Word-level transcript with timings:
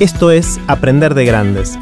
Esto 0.00 0.30
es 0.30 0.60
Aprender 0.68 1.12
de 1.14 1.24
Grandes, 1.24 1.76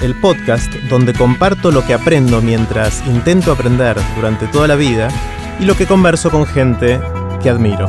el 0.00 0.18
podcast 0.20 0.72
donde 0.90 1.12
comparto 1.12 1.70
lo 1.70 1.86
que 1.86 1.94
aprendo 1.94 2.42
mientras 2.42 3.06
intento 3.06 3.52
aprender 3.52 3.96
durante 4.16 4.48
toda 4.48 4.66
la 4.66 4.74
vida 4.74 5.08
y 5.60 5.64
lo 5.64 5.76
que 5.76 5.86
converso 5.86 6.32
con 6.32 6.46
gente 6.46 6.98
que 7.40 7.50
admiro. 7.50 7.86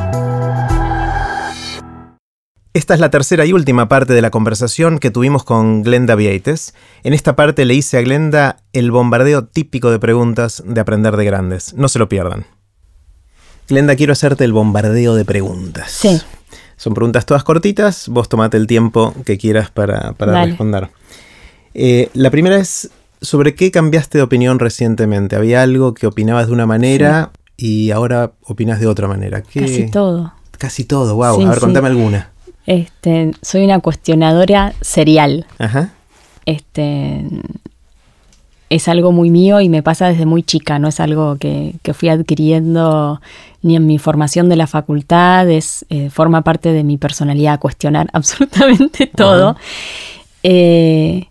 Esta 2.74 2.94
es 2.94 3.00
la 3.00 3.10
tercera 3.10 3.44
y 3.44 3.52
última 3.52 3.88
parte 3.88 4.12
de 4.12 4.22
la 4.22 4.30
conversación 4.30 5.00
que 5.00 5.10
tuvimos 5.10 5.42
con 5.42 5.82
Glenda 5.82 6.14
Vieites. 6.14 6.72
En 7.02 7.12
esta 7.12 7.34
parte 7.34 7.64
le 7.64 7.74
hice 7.74 7.98
a 7.98 8.02
Glenda 8.02 8.58
el 8.72 8.92
bombardeo 8.92 9.46
típico 9.46 9.90
de 9.90 9.98
preguntas 9.98 10.62
de 10.64 10.80
Aprender 10.80 11.16
de 11.16 11.24
Grandes. 11.24 11.74
No 11.74 11.88
se 11.88 11.98
lo 11.98 12.08
pierdan. 12.08 12.46
Glenda, 13.66 13.96
quiero 13.96 14.12
hacerte 14.12 14.44
el 14.44 14.52
bombardeo 14.52 15.16
de 15.16 15.24
preguntas. 15.24 15.90
Sí. 15.90 16.20
Son 16.76 16.94
preguntas 16.94 17.24
todas 17.26 17.42
cortitas, 17.42 18.08
vos 18.08 18.28
tomate 18.28 18.56
el 18.56 18.66
tiempo 18.66 19.14
que 19.24 19.38
quieras 19.38 19.70
para, 19.70 20.14
responder. 20.44 20.90
Eh, 21.74 22.10
la 22.14 22.30
primera 22.30 22.56
es, 22.56 22.90
¿sobre 23.20 23.54
qué 23.54 23.70
cambiaste 23.70 24.18
de 24.18 24.22
opinión 24.22 24.58
recientemente? 24.58 25.36
¿Había 25.36 25.62
algo 25.62 25.94
que 25.94 26.06
opinabas 26.06 26.48
de 26.48 26.52
una 26.52 26.66
manera 26.66 27.30
y 27.56 27.90
ahora 27.90 28.32
opinas 28.42 28.80
de 28.80 28.86
otra 28.86 29.08
manera? 29.08 29.42
Casi 29.42 29.90
todo. 29.90 30.32
Casi 30.58 30.84
todo, 30.84 31.14
wow. 31.14 31.46
a 31.46 31.50
ver, 31.50 31.58
contame 31.58 31.88
alguna. 31.88 32.30
Este, 32.66 33.30
soy 33.42 33.64
una 33.64 33.80
cuestionadora 33.80 34.74
serial. 34.80 35.46
Ajá. 35.58 35.92
Este, 36.44 37.24
es 38.68 38.88
algo 38.88 39.12
muy 39.12 39.30
mío 39.30 39.60
y 39.60 39.68
me 39.68 39.82
pasa 39.82 40.08
desde 40.08 40.26
muy 40.26 40.42
chica, 40.42 40.78
no 40.78 40.88
es 40.88 41.00
algo 41.00 41.36
que, 41.36 41.74
fui 41.94 42.08
adquiriendo 42.08 43.20
ni 43.62 43.76
en 43.76 43.86
mi 43.86 43.98
formación 43.98 44.48
de 44.48 44.56
la 44.56 44.66
facultad, 44.66 45.48
es, 45.48 45.86
eh, 45.88 46.10
forma 46.10 46.42
parte 46.42 46.72
de 46.72 46.84
mi 46.84 46.98
personalidad 46.98 47.60
cuestionar 47.60 48.08
absolutamente 48.12 49.06
todo. 49.06 49.56
Eh, 50.42 51.26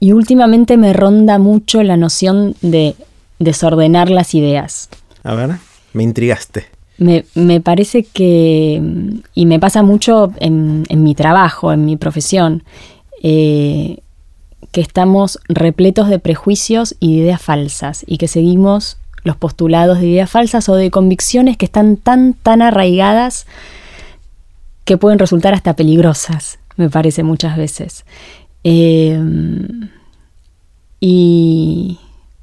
y 0.00 0.12
últimamente 0.12 0.76
me 0.76 0.92
ronda 0.92 1.38
mucho 1.38 1.82
la 1.82 1.96
noción 1.96 2.54
de 2.62 2.94
desordenar 3.38 4.10
las 4.10 4.34
ideas. 4.34 4.88
A 5.24 5.34
ver, 5.34 5.56
me 5.92 6.02
intrigaste. 6.02 6.66
Me, 6.98 7.60
parece 7.60 8.02
que, 8.02 8.82
y 9.34 9.46
me 9.46 9.60
pasa 9.60 9.82
mucho 9.84 10.32
en, 10.40 10.84
mi 10.90 11.14
trabajo, 11.14 11.72
en 11.72 11.84
mi 11.84 11.96
profesión, 11.96 12.64
eh, 13.22 13.98
que 14.72 14.80
estamos 14.80 15.38
repletos 15.48 16.08
de 16.08 16.18
prejuicios 16.18 16.94
y 17.00 17.16
de 17.16 17.22
ideas 17.24 17.42
falsas 17.42 18.04
y 18.06 18.18
que 18.18 18.28
seguimos 18.28 18.98
los 19.24 19.36
postulados 19.36 20.00
de 20.00 20.06
ideas 20.06 20.30
falsas 20.30 20.68
o 20.68 20.74
de 20.74 20.90
convicciones 20.90 21.56
que 21.56 21.66
están 21.66 21.96
tan, 21.96 22.34
tan 22.34 22.62
arraigadas 22.62 23.46
que 24.84 24.96
pueden 24.96 25.18
resultar 25.18 25.54
hasta 25.54 25.74
peligrosas, 25.74 26.58
me 26.76 26.88
parece 26.88 27.22
muchas 27.22 27.56
veces. 27.56 28.04
Eh, 28.64 29.20
y 31.00 31.98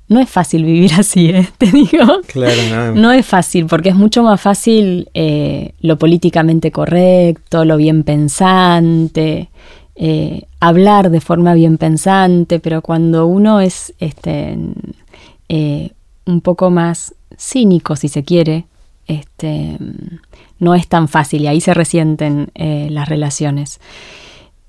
no 0.08 0.20
es 0.20 0.30
fácil 0.30 0.64
vivir 0.64 0.92
así, 0.98 1.30
¿eh? 1.30 1.48
te 1.58 1.68
digo. 1.72 2.22
Claro, 2.28 2.62
no. 2.70 2.96
no 2.96 3.12
es 3.12 3.26
fácil, 3.26 3.66
porque 3.66 3.90
es 3.90 3.96
mucho 3.96 4.24
más 4.24 4.40
fácil 4.40 5.10
eh, 5.14 5.72
lo 5.82 5.98
políticamente 5.98 6.72
correcto, 6.72 7.66
lo 7.66 7.78
bien 7.78 8.04
pensante, 8.04 9.50
eh, 9.96 10.44
hablar 10.60 11.10
de 11.10 11.22
forma 11.22 11.54
bien 11.54 11.78
pensante, 11.78 12.60
pero 12.60 12.82
cuando 12.82 13.28
uno 13.28 13.60
es 13.60 13.94
este, 14.00 14.58
un 16.26 16.42
poco 16.42 16.70
más 16.70 17.16
cínico, 17.38 17.96
si 17.96 18.08
se 18.08 18.24
quiere, 18.24 18.66
este, 19.08 19.78
no 20.60 20.76
es 20.76 20.88
tan 20.88 21.08
fácil 21.08 21.44
y 21.44 21.48
ahí 21.48 21.62
se 21.62 21.74
resienten 21.74 22.50
las 22.56 23.08
relaciones. 23.08 23.80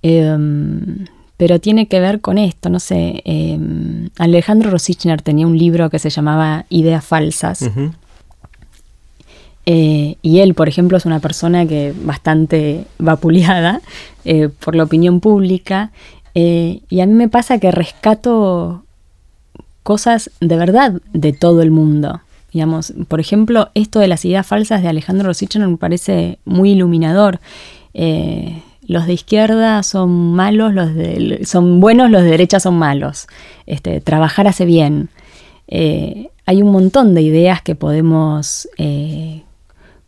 Em, 0.02 1.06
pero 1.36 1.58
tiene 1.60 1.86
que 1.88 2.00
ver 2.00 2.20
con 2.20 2.38
esto, 2.38 2.70
no 2.70 2.80
sé, 2.80 3.22
em, 3.24 4.08
Alejandro 4.18 4.70
Rosichner 4.70 5.20
tenía 5.20 5.46
un 5.46 5.58
libro 5.58 5.90
que 5.90 5.98
se 5.98 6.10
llamaba 6.10 6.64
Ideas 6.70 7.04
Falsas. 7.04 7.68
Eh, 9.68 10.16
y 10.22 10.38
él, 10.38 10.54
por 10.54 10.68
ejemplo, 10.68 10.96
es 10.96 11.04
una 11.06 11.18
persona 11.18 11.66
que 11.66 11.92
bastante 12.00 12.84
vapuleada 12.98 13.80
eh, 14.24 14.48
por 14.48 14.76
la 14.76 14.84
opinión 14.84 15.20
pública. 15.20 15.90
Eh, 16.34 16.80
y 16.88 17.00
a 17.00 17.06
mí 17.06 17.12
me 17.12 17.28
pasa 17.28 17.58
que 17.58 17.72
rescato 17.72 18.84
cosas 19.82 20.30
de 20.40 20.56
verdad 20.56 20.94
de 21.12 21.32
todo 21.32 21.62
el 21.62 21.72
mundo. 21.72 22.20
Digamos, 22.52 22.94
por 23.08 23.20
ejemplo, 23.20 23.70
esto 23.74 23.98
de 23.98 24.08
las 24.08 24.24
ideas 24.24 24.46
falsas 24.46 24.82
de 24.82 24.88
Alejandro 24.88 25.26
Rosichner 25.26 25.68
me 25.68 25.76
parece 25.76 26.38
muy 26.44 26.70
iluminador 26.70 27.40
los 28.88 29.06
de 29.06 29.14
izquierda 29.14 29.82
son 29.82 30.34
malos, 30.34 30.74
los 30.74 30.94
de, 30.94 31.40
son 31.44 31.80
buenos, 31.80 32.10
los 32.10 32.22
de 32.22 32.30
derecha 32.30 32.60
son 32.60 32.78
malos. 32.78 33.26
Este, 33.64 34.00
trabajar 34.02 34.46
hace 34.46 34.66
bien. 34.66 35.08
Hay 35.68 36.62
un 36.62 36.70
montón 36.70 37.14
de 37.14 37.22
ideas 37.22 37.62
que 37.62 37.74
podemos 37.74 38.68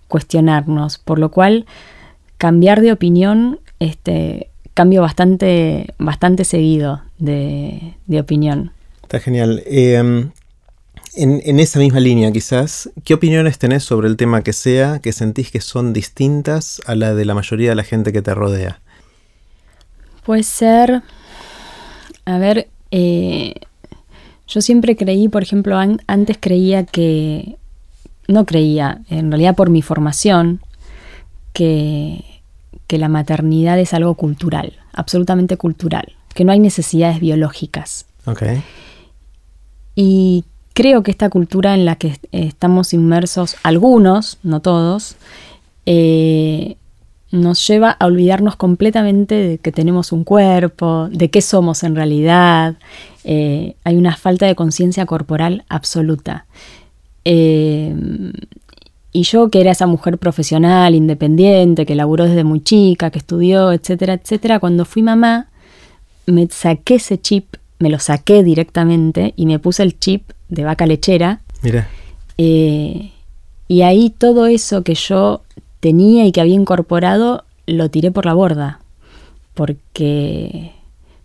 cuestionarnos, 0.08 0.98
por 0.98 1.18
lo 1.18 1.30
cual 1.30 1.66
cambiar 2.38 2.80
de 2.80 2.92
opinión, 2.92 3.60
este, 3.78 4.50
cambio 4.74 5.02
bastante, 5.02 5.94
bastante 5.98 6.44
seguido 6.44 7.02
de, 7.18 7.94
opinión. 8.18 8.72
Está 9.02 9.20
genial. 9.20 9.62
Em, 9.66 10.30
en, 11.14 11.40
en, 11.44 11.60
esa 11.60 11.78
misma 11.78 12.00
línea, 12.00 12.30
quizás, 12.32 12.90
¿qué 13.04 13.14
opiniones 13.14 13.58
tenés 13.58 13.84
sobre 13.84 14.08
el 14.08 14.16
tema 14.16 14.42
que 14.42 14.52
sea 14.52 15.00
que 15.00 15.12
sentís 15.12 15.50
que 15.50 15.60
son 15.60 15.92
distintas 15.92 16.80
a 16.86 16.94
la 16.94 17.14
de 17.14 17.24
la 17.24 17.34
mayoría 17.34 17.70
de 17.70 17.74
la 17.74 17.84
gente 17.84 18.12
que 18.12 18.22
te 18.22 18.34
rodea? 18.34 18.80
Puede 20.24 20.42
ser, 20.42 21.02
a 22.24 22.38
ver, 22.38 22.68
eh, 22.90 23.54
yo 24.46 24.60
siempre 24.60 24.96
creí, 24.96 25.28
por 25.28 25.42
ejemplo, 25.42 25.78
antes 26.06 26.36
creía 26.40 26.84
que, 26.84 27.56
no 28.28 28.46
creía, 28.46 29.00
en 29.10 29.30
realidad 29.30 29.56
por 29.56 29.70
mi 29.70 29.82
formación, 29.82 30.60
que, 31.52 32.24
que 32.86 32.98
la 32.98 33.08
maternidad 33.08 33.78
es 33.80 33.94
algo 33.94 34.14
cultural, 34.14 34.74
absolutamente 34.92 35.56
cultural, 35.56 36.12
que 36.34 36.44
no 36.44 36.52
hay 36.52 36.60
necesidades 36.60 37.18
biológicas. 37.20 38.06
Okay. 38.26 38.62
Y 39.94 40.44
creo 40.74 41.02
que 41.02 41.10
esta 41.10 41.28
cultura 41.28 41.74
en 41.74 41.84
la 41.84 41.96
que 41.96 42.16
estamos 42.30 42.94
inmersos, 42.94 43.56
algunos, 43.64 44.38
no 44.44 44.60
todos, 44.60 45.16
eh, 45.86 46.76
nos 47.30 47.66
lleva 47.66 47.90
a 47.90 48.06
olvidarnos 48.06 48.56
completamente 48.56 49.34
de 49.34 49.58
que 49.58 49.72
tenemos 49.72 50.12
un 50.12 50.24
cuerpo, 50.24 51.08
de 51.10 51.30
qué 51.30 51.42
somos 51.42 51.82
en 51.82 51.96
realidad. 51.96 52.76
Eh, 53.24 53.74
hay 53.84 53.96
una 53.96 54.16
falta 54.16 54.46
de 54.46 54.54
conciencia 54.54 55.04
corporal 55.04 55.64
absoluta. 55.68 56.46
Eh, 57.30 57.94
y 59.12 59.22
yo, 59.24 59.50
que 59.50 59.60
era 59.60 59.72
esa 59.72 59.86
mujer 59.86 60.16
profesional, 60.16 60.94
independiente, 60.94 61.84
que 61.84 61.94
laburó 61.94 62.24
desde 62.24 62.42
muy 62.42 62.62
chica, 62.62 63.10
que 63.10 63.18
estudió, 63.18 63.70
etcétera, 63.72 64.14
etcétera, 64.14 64.60
cuando 64.60 64.86
fui 64.86 65.02
mamá, 65.02 65.48
me 66.24 66.48
saqué 66.50 66.94
ese 66.94 67.20
chip, 67.20 67.56
me 67.78 67.90
lo 67.90 67.98
saqué 67.98 68.42
directamente 68.42 69.34
y 69.36 69.44
me 69.44 69.58
puse 69.58 69.82
el 69.82 69.98
chip 69.98 70.30
de 70.48 70.64
vaca 70.64 70.86
lechera. 70.86 71.42
Mira. 71.62 71.86
Eh, 72.38 73.10
y 73.66 73.82
ahí 73.82 74.08
todo 74.08 74.46
eso 74.46 74.82
que 74.82 74.94
yo 74.94 75.42
tenía 75.80 76.24
y 76.24 76.32
que 76.32 76.40
había 76.40 76.54
incorporado 76.54 77.44
lo 77.66 77.90
tiré 77.90 78.10
por 78.10 78.24
la 78.24 78.32
borda. 78.32 78.80
Porque. 79.52 80.72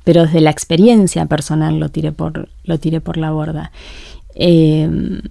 Pero 0.04 0.24
desde 0.24 0.42
la 0.42 0.50
experiencia 0.50 1.26
personal 1.28 1.80
lo 1.80 1.88
tiré 1.88 2.12
por, 2.12 2.50
lo 2.66 2.78
tiré 2.78 3.00
por 3.00 3.16
la 3.16 3.32
borda. 3.32 3.72
Em, 4.36 5.22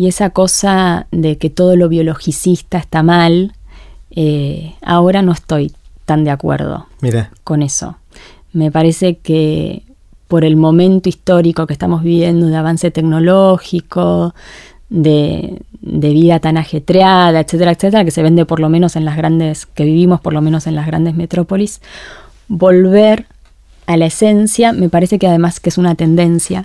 y 0.00 0.08
esa 0.08 0.30
cosa 0.30 1.06
de 1.10 1.36
que 1.36 1.50
todo 1.50 1.76
lo 1.76 1.90
biologicista 1.90 2.78
está 2.78 3.02
mal, 3.02 3.52
eh, 4.10 4.72
ahora 4.80 5.20
no 5.20 5.30
estoy 5.30 5.74
tan 6.06 6.24
de 6.24 6.30
acuerdo 6.30 6.86
con 7.44 7.60
eso. 7.60 7.98
Me 8.54 8.70
parece 8.70 9.18
que 9.18 9.82
por 10.26 10.46
el 10.46 10.56
momento 10.56 11.10
histórico 11.10 11.66
que 11.66 11.74
estamos 11.74 12.02
viviendo 12.02 12.46
de 12.46 12.56
avance 12.56 12.90
tecnológico, 12.90 14.34
de, 14.88 15.60
vida 15.82 16.40
tan 16.40 16.56
ajetreada, 16.56 17.38
etcétera, 17.38 17.72
etcétera, 17.72 18.02
que 18.02 18.10
se 18.10 18.22
vende 18.22 18.46
por 18.46 18.58
lo 18.58 18.70
menos 18.70 18.96
en 18.96 19.04
las 19.04 19.18
grandes, 19.18 19.66
que 19.66 19.84
vivimos 19.84 20.22
por 20.22 20.32
lo 20.32 20.40
menos 20.40 20.66
en 20.66 20.76
las 20.76 20.86
grandes 20.86 21.14
metrópolis, 21.14 21.82
volver 22.48 23.26
a 23.84 23.98
la 23.98 24.06
esencia, 24.06 24.72
me 24.72 24.88
parece 24.88 25.18
que 25.18 25.26
además 25.26 25.60
que 25.60 25.68
es 25.68 25.76
una 25.76 25.94
tendencia 25.94 26.64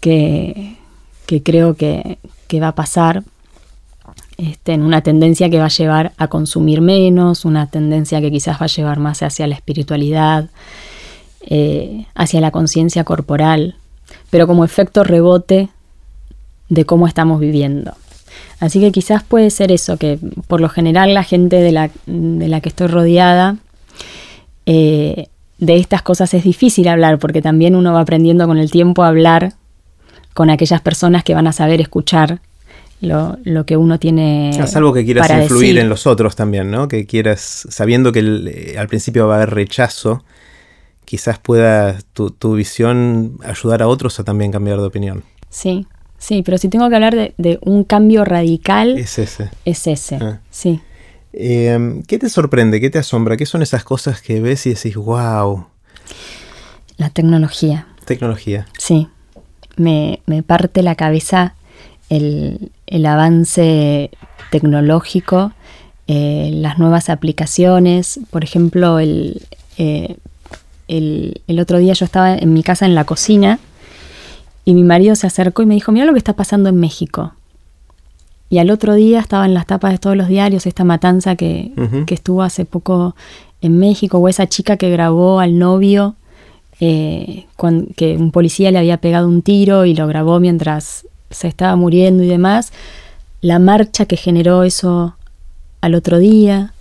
que, 0.00 0.76
creo 1.26 1.74
que, 1.74 2.18
va 2.60 2.68
a 2.68 2.74
pasar, 2.74 3.22
este, 4.38 4.72
en 4.72 4.82
una 4.82 5.00
tendencia 5.02 5.50
que 5.50 5.58
va 5.58 5.66
a 5.66 5.68
llevar 5.68 6.12
a 6.16 6.28
consumir 6.28 6.80
menos, 6.80 7.44
una 7.44 7.66
tendencia 7.66 8.20
que 8.20 8.30
quizás 8.30 8.60
va 8.60 8.64
a 8.64 8.68
llevar 8.68 8.98
más 8.98 9.22
hacia 9.22 9.46
la 9.46 9.54
espiritualidad, 9.54 10.48
eh, 11.42 12.06
hacia 12.14 12.40
la 12.40 12.50
conciencia 12.50 13.04
corporal, 13.04 13.76
pero 14.30 14.46
como 14.46 14.64
efecto 14.64 15.04
rebote 15.04 15.68
de 16.68 16.84
cómo 16.84 17.06
estamos 17.06 17.40
viviendo. 17.40 17.94
Así 18.58 18.80
que 18.80 18.90
quizás 18.90 19.22
puede 19.22 19.50
ser 19.50 19.70
eso, 19.70 19.96
que 19.96 20.18
por 20.46 20.60
lo 20.60 20.68
general 20.68 21.14
la 21.14 21.24
gente 21.24 21.56
de 21.56 21.72
la, 21.72 21.90
de 22.06 22.48
la 22.48 22.60
que 22.60 22.68
estoy 22.70 22.86
rodeada 22.86 23.56
eh, 24.64 25.28
de 25.58 25.76
estas 25.76 26.02
cosas 26.02 26.34
es 26.34 26.44
difícil 26.44 26.88
hablar 26.88 27.18
porque 27.18 27.42
también 27.42 27.76
uno 27.76 27.92
va 27.92 28.00
aprendiendo 28.00 28.46
con 28.46 28.58
el 28.58 28.70
tiempo 28.70 29.02
a 29.02 29.08
hablar 29.08 29.54
con 30.36 30.50
aquellas 30.50 30.82
personas 30.82 31.24
que 31.24 31.34
van 31.34 31.46
a 31.46 31.52
saber 31.52 31.80
escuchar 31.80 32.42
lo, 33.00 33.64
que 33.64 33.78
uno 33.78 33.98
tiene. 33.98 34.50
Es 34.50 34.76
algo 34.76 34.92
que 34.92 35.02
quieras 35.02 35.30
influir 35.30 35.78
en 35.78 35.88
los 35.88 36.06
otros 36.06 36.36
también, 36.36 36.70
¿no? 36.70 36.88
Que 36.88 37.06
quieras, 37.06 37.66
sabiendo 37.70 38.12
que 38.12 38.20
eh, 38.20 38.78
al 38.78 38.86
principio 38.86 39.26
va 39.26 39.34
a 39.34 39.36
haber 39.38 39.54
rechazo, 39.54 40.24
quizás 41.06 41.38
pueda 41.38 41.96
tu, 42.12 42.54
visión 42.54 43.38
ayudar 43.44 43.80
a 43.80 43.88
otros 43.88 44.20
a 44.20 44.24
también 44.24 44.52
cambiar 44.52 44.78
de 44.78 44.84
opinión. 44.84 45.24
Sí, 45.48 45.86
sí, 46.18 46.42
pero 46.44 46.58
si 46.58 46.68
tengo 46.68 46.86
que 46.90 46.96
hablar 46.96 47.14
de, 47.14 47.58
un 47.62 47.84
cambio 47.84 48.26
radical. 48.26 48.98
Es 48.98 49.18
ese. 49.18 49.48
Es 49.64 49.86
ese, 49.86 50.16
ah. 50.16 50.40
sí. 50.50 50.82
Em, 51.32 52.02
¿Qué 52.02 52.18
te 52.18 52.28
sorprende? 52.28 52.78
¿Qué 52.78 52.90
te 52.90 52.98
asombra? 52.98 53.38
¿Qué 53.38 53.46
son 53.46 53.62
esas 53.62 53.84
cosas 53.84 54.20
que 54.20 54.42
ves 54.42 54.66
y 54.66 54.74
decís, 54.74 54.96
wow? 54.96 55.66
La 56.98 57.08
tecnología. 57.08 57.86
Tecnología. 58.04 58.66
Sí. 58.76 59.08
Me, 59.76 60.20
parte 60.46 60.82
la 60.82 60.94
cabeza 60.94 61.54
el, 62.08 62.70
avance 63.06 64.10
tecnológico, 64.50 65.52
eh, 66.06 66.50
las 66.54 66.78
nuevas 66.78 67.10
aplicaciones. 67.10 68.20
Por 68.30 68.44
ejemplo, 68.44 68.98
el, 68.98 69.42
eh, 69.76 70.16
el, 70.88 71.42
el, 71.46 71.60
otro 71.60 71.78
día 71.78 71.92
yo 71.92 72.04
estaba 72.04 72.34
en 72.34 72.52
mi 72.52 72.62
casa 72.62 72.86
en 72.86 72.94
la 72.94 73.04
cocina 73.04 73.58
y 74.66 74.74
mi 74.74 74.82
marido 74.82 75.14
se 75.14 75.28
acercó 75.28 75.62
y 75.62 75.66
me 75.66 75.74
dijo, 75.74 75.92
mira 75.92 76.06
lo 76.06 76.12
que 76.12 76.18
está 76.18 76.34
pasando 76.34 76.68
en 76.68 76.76
México. 76.76 77.32
Y 78.50 78.58
al 78.58 78.70
otro 78.70 78.94
día 78.94 79.20
estaba 79.20 79.46
en 79.46 79.54
las 79.54 79.66
tapas 79.66 79.92
de 79.92 79.98
todos 79.98 80.16
los 80.16 80.28
diarios 80.28 80.66
esta 80.66 80.84
matanza 80.84 81.36
que, 81.36 81.72
estuvo 82.08 82.42
hace 82.42 82.64
poco 82.64 83.14
en 83.60 83.78
México, 83.78 84.18
o 84.18 84.28
esa 84.28 84.48
chica 84.48 84.76
que 84.76 84.90
grabó 84.90 85.40
al 85.40 85.58
novio, 85.58 86.16
eh, 86.80 87.46
que 87.96 88.16
un 88.16 88.30
policía 88.32 88.70
le 88.70 88.78
había 88.78 88.98
pegado 88.98 89.28
un 89.28 89.42
tiro 89.42 89.86
y 89.86 89.94
lo 89.94 90.06
grabó 90.06 90.40
mientras 90.40 91.06
se 91.30 91.48
estaba 91.48 91.76
muriendo 91.76 92.22
y 92.22 92.28
demás. 92.28 92.72
La 93.40 93.58
marcha 93.58 94.06
que 94.06 94.16
generó 94.16 94.62
eso 94.62 95.16
al 95.80 95.94
otro 95.94 96.18
día. 96.18 96.72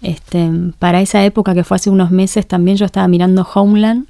Este, 0.00 0.50
para 0.78 1.00
esa 1.00 1.24
época 1.24 1.54
que 1.54 1.64
fue 1.64 1.76
hace 1.76 1.90
unos 1.90 2.10
meses 2.10 2.46
también 2.46 2.76
yo 2.76 2.84
estaba 2.84 3.06
mirando 3.06 3.46
Homeland 3.54 4.06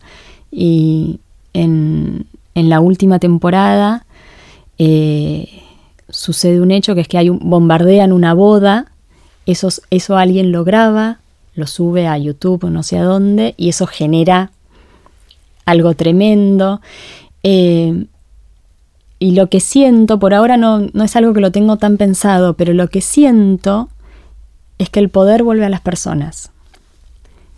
y 0.50 1.21
en, 1.53 2.27
la 2.55 2.81
última 2.81 3.19
temporada 3.19 4.06
eh, 4.79 5.49
sucede 6.09 6.62
un 6.62 6.71
hecho 6.71 6.95
que 6.95 7.03
es 7.03 7.09
que 7.09 7.19
hay 7.19 7.29
un, 7.29 7.41
bombardean 7.43 8.12
una 8.12 8.33
boda, 8.33 8.87
eso, 9.45 9.69
eso 9.91 10.17
alguien 10.17 10.50
lo 10.50 10.65
graba, 10.65 11.19
lo 11.55 11.67
sube 11.67 12.06
a 12.06 12.17
YouTube 12.17 12.71
no 12.71 12.83
sé 12.83 12.97
a 12.97 13.05
dónde, 13.05 13.55
y 13.59 13.69
eso 13.69 13.87
genera 13.87 14.51
algo 15.64 15.94
tremendo. 15.94 16.81
Eh, 17.43 18.06
y 19.19 19.32
lo 19.32 19.49
que 19.49 19.61
siento, 19.61 20.19
por 20.19 20.35
ahora 20.35 20.56
no, 20.56 20.88
no 20.93 21.05
es 21.05 21.14
algo 21.14 21.32
que 21.32 21.41
lo 21.41 21.53
tengo 21.53 21.76
tan 21.76 21.97
pensado, 21.97 22.55
pero 22.55 22.73
lo 22.73 22.88
que 22.88 23.00
siento 23.00 23.88
es 24.79 24.91
que 24.91 25.00
el 25.00 25.09
poder 25.09 25.43
vuelve 25.43 25.64
a 25.64 25.69
las 25.69 25.81
personas. 25.81 26.50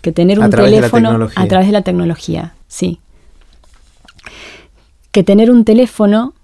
Que 0.02 0.12
tener 0.12 0.38
un 0.38 0.50
teléfono 0.50 1.28
a 1.34 1.46
través 1.46 1.66
de 1.66 1.72
la 1.72 1.82
tecnología, 1.82 2.54
sí. 2.68 3.00
Que 5.10 5.22
tener 5.22 5.50
un 5.50 5.64
teléfono, 5.64 6.34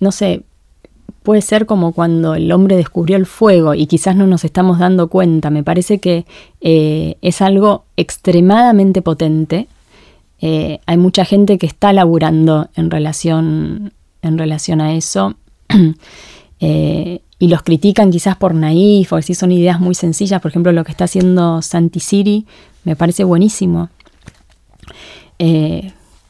no 0.00 0.12
sé, 0.12 0.42
puede 1.22 1.40
ser 1.40 1.66
como 1.66 1.92
cuando 1.92 2.34
el 2.34 2.52
hombre 2.52 2.76
descubrió 2.76 3.16
el 3.16 3.26
fuego 3.26 3.74
y 3.74 3.86
quizás 3.86 4.14
no 4.14 4.26
nos 4.26 4.44
estamos 4.44 4.78
dando 4.78 5.08
cuenta. 5.08 5.50
Me 5.50 5.64
parece 5.64 5.98
que 5.98 6.26
eh, 6.60 7.16
es 7.22 7.40
algo 7.40 7.84
extremadamente 7.96 9.02
potente. 9.02 9.66
Eh, 10.40 10.80
hay 10.86 10.96
mucha 10.96 11.24
gente 11.24 11.58
que 11.58 11.66
está 11.66 11.92
laburando 11.92 12.68
en 12.74 12.90
relación, 12.90 13.92
en 14.22 14.38
relación 14.38 14.80
a 14.80 14.94
eso. 14.94 15.34
Eh, 16.58 17.20
y 17.38 17.48
los 17.48 17.62
critican 17.62 18.10
quizás 18.10 18.34
por 18.34 18.54
naif 18.54 19.12
o 19.12 19.20
si 19.20 19.34
son 19.34 19.52
ideas 19.52 19.78
muy 19.78 19.94
sencillas. 19.94 20.40
Por 20.40 20.50
ejemplo, 20.50 20.72
lo 20.72 20.84
que 20.84 20.90
está 20.90 21.04
haciendo 21.04 21.60
Santi 21.60 22.00
Siri 22.00 22.46
me 22.84 22.96
parece 22.96 23.24
buenísimo 23.24 23.90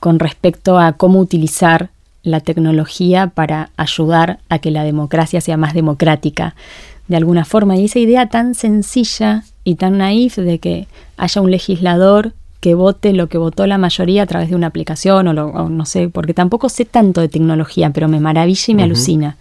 con 0.00 0.18
respecto 0.18 0.80
a 0.80 0.94
cómo 0.94 1.20
utilizar 1.20 1.90
la 2.26 2.40
tecnología 2.40 3.28
para 3.28 3.70
ayudar 3.76 4.40
a 4.48 4.58
que 4.58 4.72
la 4.72 4.82
democracia 4.82 5.40
sea 5.40 5.56
más 5.56 5.74
democrática 5.74 6.56
de 7.06 7.16
alguna 7.16 7.44
forma. 7.44 7.76
Y 7.76 7.84
esa 7.84 8.00
idea 8.00 8.28
tan 8.28 8.54
sencilla 8.54 9.44
y 9.62 9.76
tan 9.76 9.98
naif 9.98 10.36
de 10.36 10.58
que 10.58 10.88
haya 11.16 11.40
un 11.40 11.50
legislador 11.50 12.34
que 12.60 12.74
vote 12.74 13.12
lo 13.12 13.28
que 13.28 13.38
votó 13.38 13.66
la 13.66 13.78
mayoría 13.78 14.22
a 14.22 14.26
través 14.26 14.50
de 14.50 14.56
una 14.56 14.68
aplicación 14.68 15.28
o, 15.28 15.68
no 15.68 15.86
sé, 15.86 16.08
porque 16.08 16.34
tampoco 16.34 16.68
sé 16.68 16.84
tanto 16.84 17.20
de 17.20 17.28
tecnología, 17.28 17.90
pero 17.90 18.08
me 18.08 18.20
maravilla 18.20 18.64
y 18.68 18.74
me 18.74 18.82
alucina. 18.82 19.36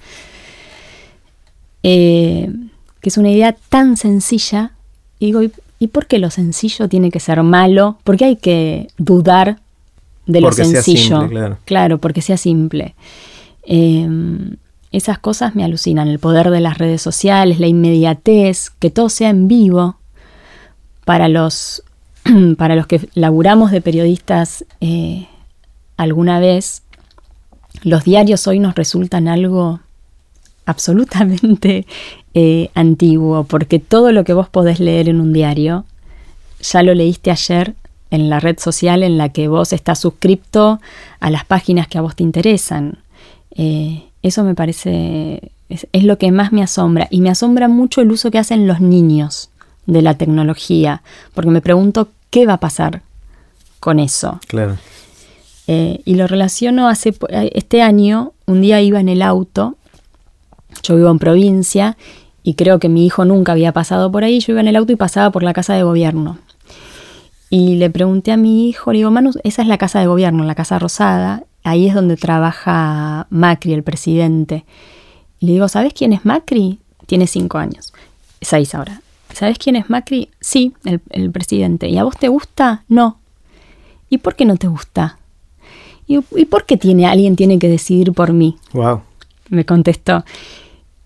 Eh, 1.84 2.52
que 3.02 3.10
es 3.10 3.18
una 3.18 3.32
idea 3.32 3.56
tan 3.70 3.98
sencilla. 3.98 4.72
Y 5.20 5.28
digo, 5.28 5.42
¿y 5.80 5.88
por 5.88 6.08
qué 6.08 6.20
lo 6.20 6.30
sencillo 6.30 6.90
tiene 6.90 7.12
que 7.12 7.20
ser 7.20 7.42
malo? 7.44 7.98
¿Por 8.04 8.18
qué 8.18 8.26
hay 8.26 8.36
que 8.36 8.88
dudar 8.98 9.60
de 10.26 10.42
lo 10.42 10.52
sencillo. 10.52 11.58
claro. 11.66 11.98
porque 12.00 12.22
sea 12.22 12.38
simple. 12.38 12.96
Em, 13.64 14.56
esas 14.92 15.20
cosas 15.20 15.56
me 15.56 15.64
alucinan, 15.64 16.08
el 16.08 16.20
poder 16.20 16.50
de 16.50 16.62
las 16.62 16.78
redes 16.78 17.02
sociales, 17.02 17.60
la 17.60 17.68
inmediatez, 17.68 18.70
que 18.80 18.90
todo 18.90 19.10
sea 19.10 19.30
en 19.30 19.48
vivo. 19.48 19.98
Para 21.06 21.28
los, 21.28 21.84
para 22.58 22.76
los 22.76 22.88
que 22.88 23.08
laburamos 23.14 23.72
de 23.72 23.82
periodistas 23.82 24.66
eh, 24.82 25.28
alguna 25.98 26.40
vez, 26.40 26.84
los 27.84 28.04
diarios 28.04 28.48
hoy 28.48 28.60
nos 28.60 28.76
resultan 28.76 29.28
algo 29.28 29.80
absolutamente 30.66 31.86
eh, 32.34 32.70
antiguo, 32.74 33.44
porque 33.44 33.80
todo 33.80 34.12
lo 34.12 34.24
que 34.24 34.34
vos 34.34 34.50
podés 34.50 34.80
leer 34.80 35.10
en 35.10 35.22
un 35.22 35.34
diario, 35.34 35.86
ya 36.62 36.84
lo 36.84 36.94
leíste 36.94 37.32
ayer 37.32 37.76
en 38.12 38.30
la 38.30 38.40
red 38.40 38.58
social 38.60 39.04
en 39.04 39.18
la 39.18 39.30
que 39.30 39.48
vos 39.48 39.74
estás 39.74 40.00
suscripto 40.00 40.80
a 41.20 41.30
las 41.30 41.46
páginas 41.46 41.88
que 41.88 41.98
a 41.98 42.02
vos 42.02 42.16
te 42.16 42.24
interesan. 42.24 43.00
Eh, 43.52 44.04
eso 44.22 44.44
me 44.44 44.56
parece, 44.56 45.52
es, 45.70 46.04
lo 46.04 46.18
que 46.18 46.32
más 46.32 46.52
me 46.52 46.64
asombra. 46.64 47.08
Y 47.10 47.22
me 47.22 47.30
asombra 47.30 47.68
mucho 47.68 48.02
el 48.02 48.12
uso 48.12 48.32
que 48.32 48.40
hacen 48.40 48.68
los 48.68 48.80
niños 48.80 49.50
de 49.86 50.02
la 50.02 50.16
tecnología, 50.16 51.02
porque 51.34 51.52
me 51.52 51.62
pregunto 51.62 52.10
qué 52.30 52.46
va 52.46 52.54
a 52.54 52.60
pasar 52.60 53.02
con 53.80 54.00
eso. 54.00 54.40
Claro. 54.48 54.78
Eh, 55.68 56.02
y 56.06 56.16
lo 56.16 56.28
relaciono 56.28 56.88
hace 56.88 57.16
este 57.54 57.82
año, 57.82 58.34
un 58.46 58.62
día 58.62 58.82
iba 58.82 59.00
en 59.00 59.10
el 59.10 59.22
auto, 59.22 59.76
yo 60.84 60.96
vivo 60.96 61.10
en 61.10 61.20
provincia 61.20 61.98
y 62.44 62.54
creo 62.54 62.80
que 62.80 62.90
mi 62.90 63.06
hijo 63.06 63.26
nunca 63.26 63.54
había 63.54 63.72
pasado 63.72 64.12
por 64.12 64.24
ahí, 64.24 64.40
yo 64.40 64.54
iba 64.54 64.62
en 64.62 64.68
el 64.68 64.76
auto 64.76 64.92
y 64.92 64.96
pasaba 64.96 65.32
por 65.32 65.44
la 65.44 65.54
casa 65.54 65.74
de 65.74 65.84
gobierno. 65.84 66.38
Y 67.50 67.76
le 67.76 67.90
pregunté 67.90 68.32
a 68.32 68.38
mi 68.38 68.70
hijo, 68.70 68.92
le 68.92 69.00
digo, 69.00 69.12
Manu, 69.12 69.32
esa 69.44 69.62
es 69.62 69.68
la 69.68 69.78
casa 69.78 70.00
de 70.00 70.08
gobierno, 70.08 70.44
la 70.44 70.56
Casa 70.56 70.78
Rosada, 70.78 71.44
ahí 71.64 71.88
es 71.88 71.94
donde 71.94 72.18
trabaja 72.18 73.28
Macri, 73.30 73.74
el 73.74 73.84
presidente. 73.84 74.66
Y 75.40 75.48
le 75.48 75.54
digo, 75.54 75.68
¿sabes 75.68 75.94
quién 75.94 76.14
es 76.14 76.26
Macri? 76.26 76.80
Tiene 77.06 77.28
cinco 77.28 77.58
años, 77.58 77.94
seis 78.42 78.76
ahora. 78.76 79.02
¿Sabes 79.36 79.58
quién 79.60 79.76
es 79.76 79.90
Macri? 79.90 80.30
Sí, 80.40 80.74
el, 81.10 81.32
presidente. 81.32 81.90
¿Y 81.90 81.98
a 81.98 82.04
vos 82.04 82.18
te 82.18 82.30
gusta? 82.30 82.84
No. 82.88 83.20
¿Y 84.10 84.18
por 84.20 84.36
qué 84.36 84.46
no 84.46 84.58
te 84.58 84.68
gusta? 84.68 85.20
¿Y, 86.08 86.20
por 86.22 86.66
qué 86.66 86.78
tiene, 86.78 87.08
alguien 87.08 87.36
tiene 87.36 87.60
que 87.60 87.68
decidir 87.68 88.14
por 88.14 88.32
mí? 88.34 88.58
Wow. 88.74 89.02
Me 89.50 89.66
contestó. 89.66 90.24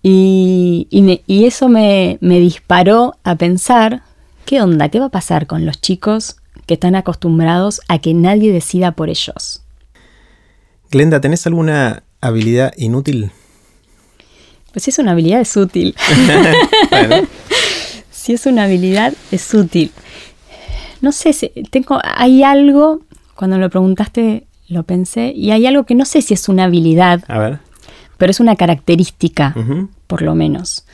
Y, 0.02 0.86
y 0.90 1.44
eso 1.44 1.68
me, 1.68 2.18
me 2.20 2.38
disparó 2.38 3.16
a 3.24 3.34
pensar 3.34 4.02
¿Qué 4.50 4.60
onda? 4.60 4.88
¿Qué 4.88 4.98
va 4.98 5.06
a 5.06 5.10
pasar 5.10 5.46
con 5.46 5.64
los 5.64 5.80
chicos 5.80 6.34
que 6.66 6.74
están 6.74 6.96
acostumbrados 6.96 7.82
a 7.86 8.00
que 8.00 8.14
nadie 8.14 8.52
decida 8.52 8.90
por 8.90 9.08
ellos? 9.08 9.62
Glenda, 10.90 11.20
¿tenés 11.20 11.46
alguna 11.46 12.02
habilidad 12.20 12.72
inútil? 12.76 13.30
Pues 14.72 14.88
es 14.88 14.98
una 14.98 15.12
habilidad 15.12 15.40
es 15.40 15.56
útil. 15.56 15.94
Si 18.20 18.34
es 18.34 18.44
una 18.44 18.64
habilidad 18.64 19.14
es 19.30 19.54
útil. 19.54 19.90
No 21.00 21.10
sé, 21.10 21.32
si 21.32 21.48
tengo, 21.70 21.98
hay 22.04 22.42
algo, 22.42 23.00
cuando 23.34 23.56
lo 23.56 23.70
preguntaste 23.70 24.46
lo 24.68 24.82
pensé, 24.82 25.32
y 25.34 25.50
hay 25.52 25.66
algo 25.66 25.84
que 25.84 25.94
no 25.94 26.04
sé 26.04 26.20
si 26.20 26.34
es 26.34 26.48
una 26.48 26.64
habilidad, 26.64 27.24
a 27.28 27.38
ver. 27.38 27.58
pero 28.18 28.30
es 28.30 28.38
una 28.38 28.56
característica, 28.56 29.54
por 30.06 30.20
lo 30.20 30.34
menos. 30.34 30.84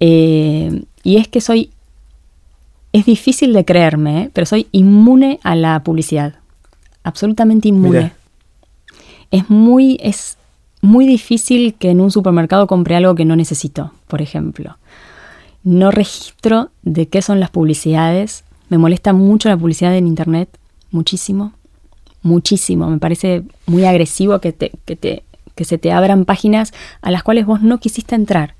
Eh, 0.00 0.84
y 1.02 1.16
es 1.16 1.28
que 1.28 1.40
soy 1.40 1.70
es 2.92 3.06
difícil 3.06 3.54
de 3.54 3.64
creerme, 3.64 4.22
¿eh? 4.22 4.30
pero 4.32 4.44
soy 4.44 4.68
inmune 4.70 5.40
a 5.42 5.56
la 5.56 5.82
publicidad. 5.82 6.34
Absolutamente 7.02 7.68
inmune. 7.68 8.12
Es 9.30 9.48
muy, 9.48 9.98
es 10.00 10.36
muy 10.82 11.06
difícil 11.06 11.74
que 11.74 11.90
en 11.90 12.00
un 12.00 12.10
supermercado 12.10 12.66
compre 12.66 12.94
algo 12.94 13.14
que 13.14 13.24
no 13.24 13.34
necesito, 13.34 13.92
por 14.06 14.20
ejemplo. 14.20 14.76
No 15.64 15.90
registro 15.90 16.70
de 16.82 17.06
qué 17.08 17.22
son 17.22 17.40
las 17.40 17.50
publicidades 17.50 18.44
Me 18.68 18.78
molesta 18.78 19.12
mucho 19.12 19.48
la 19.48 19.56
publicidad 19.56 19.94
en 19.96 20.06
Internet, 20.06 20.48
muchísimo, 20.90 21.52
muchísimo. 22.22 22.88
Me 22.90 22.98
parece 22.98 23.42
muy 23.66 23.84
agresivo 23.84 24.38
que, 24.40 24.52
te, 24.52 24.72
que, 24.84 24.94
te, 24.96 25.22
que 25.54 25.64
se 25.64 25.78
te 25.78 25.90
abran 25.92 26.24
páginas 26.24 26.72
a 27.02 27.10
las 27.10 27.22
cuales 27.22 27.44
vos 27.46 27.62
no 27.62 27.78
quisiste 27.78 28.14
entrar. 28.14 28.54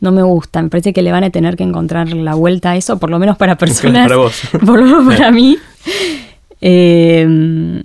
No 0.00 0.12
me 0.12 0.22
gusta, 0.22 0.60
me 0.62 0.68
parece 0.68 0.92
que 0.92 1.00
le 1.02 1.10
van 1.12 1.24
a 1.24 1.30
tener 1.30 1.56
que 1.56 1.62
encontrar 1.64 2.12
la 2.12 2.34
vuelta 2.34 2.72
a 2.72 2.76
eso, 2.76 2.98
por 2.98 3.08
lo 3.10 3.18
menos 3.18 3.36
para 3.38 3.56
personas. 3.64 4.04
Para 4.08 4.16
vos. 4.16 4.40
Por 4.66 4.78
lo 4.80 4.84
menos 5.02 5.14
para 5.14 5.30
mí. 5.30 5.56
Eh, 6.60 7.82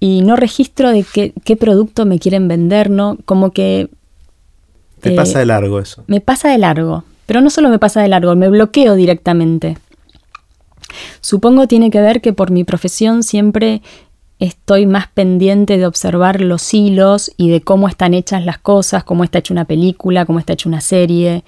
y 0.00 0.20
no 0.22 0.36
registro 0.36 0.90
de 0.90 1.04
qué, 1.04 1.32
qué 1.44 1.56
producto 1.56 2.04
me 2.06 2.18
quieren 2.18 2.46
vender, 2.48 2.90
¿no? 2.90 3.16
Como 3.24 3.50
que 3.52 3.88
Te 5.00 5.12
Eh, 5.12 5.16
pasa 5.16 5.38
de 5.38 5.46
largo 5.46 5.78
eso. 5.80 6.04
me 6.06 6.20
pasa 6.20 6.48
de 6.50 6.58
largo, 6.58 7.04
pero 7.28 7.42
no 7.42 7.50
solo 7.50 7.68
me 7.68 7.78
pasa 7.78 8.00
de 8.00 8.08
largo, 8.08 8.34
me 8.36 8.48
bloqueo 8.48 8.94
directamente. 8.94 9.76
Supongo 11.20 11.68
tiene 11.68 11.90
que 11.90 12.00
ver 12.00 12.22
que 12.22 12.32
por 12.32 12.50
mi 12.50 12.64
profesión 12.64 13.22
siempre 13.22 13.82
estoy 14.38 14.86
más 14.86 15.08
pendiente 15.08 15.76
de 15.76 15.84
observar 15.84 16.40
los 16.40 16.72
hilos 16.72 17.30
y 17.36 17.50
de 17.50 17.60
cómo 17.60 17.86
están 17.86 18.14
hechas 18.14 18.46
las 18.46 18.56
cosas, 18.56 19.04
cómo 19.04 19.24
está 19.24 19.40
hecha 19.40 19.52
una 19.52 19.66
película, 19.66 20.24
cómo 20.24 20.38
está 20.38 20.54
hecha 20.54 20.70
una 20.70 20.80
serie, 20.80 21.44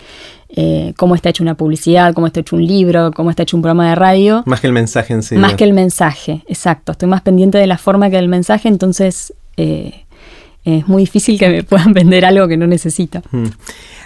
eh, 0.50 0.92
cómo 0.98 1.14
está 1.14 1.30
hecha 1.30 1.42
una 1.42 1.54
publicidad, 1.54 2.12
cómo 2.12 2.26
está 2.26 2.40
hecho 2.40 2.56
un 2.56 2.66
libro, 2.66 3.10
cómo 3.12 3.30
está 3.30 3.44
hecho 3.44 3.56
un 3.56 3.62
programa 3.62 3.88
de 3.88 3.94
radio. 3.94 4.42
Más 4.44 4.60
que 4.60 4.66
el 4.66 4.74
mensaje 4.74 5.14
en 5.14 5.22
sí. 5.22 5.36
Más 5.36 5.54
que 5.54 5.64
el 5.64 5.72
mensaje, 5.72 6.42
exacto. 6.46 6.92
Estoy 6.92 7.08
más 7.08 7.22
pendiente 7.22 7.56
de 7.56 7.66
la 7.66 7.78
forma 7.78 8.10
que 8.10 8.16
del 8.16 8.28
mensaje, 8.28 8.68
entonces 8.68 9.32
eh, 9.56 10.04
es 10.66 10.86
muy 10.86 11.04
difícil 11.04 11.38
que 11.38 11.48
me 11.48 11.62
puedan 11.62 11.94
vender 11.94 12.26
algo 12.26 12.46
que 12.48 12.58
no 12.58 12.66
necesito. 12.66 13.22
Mm. 13.30 13.46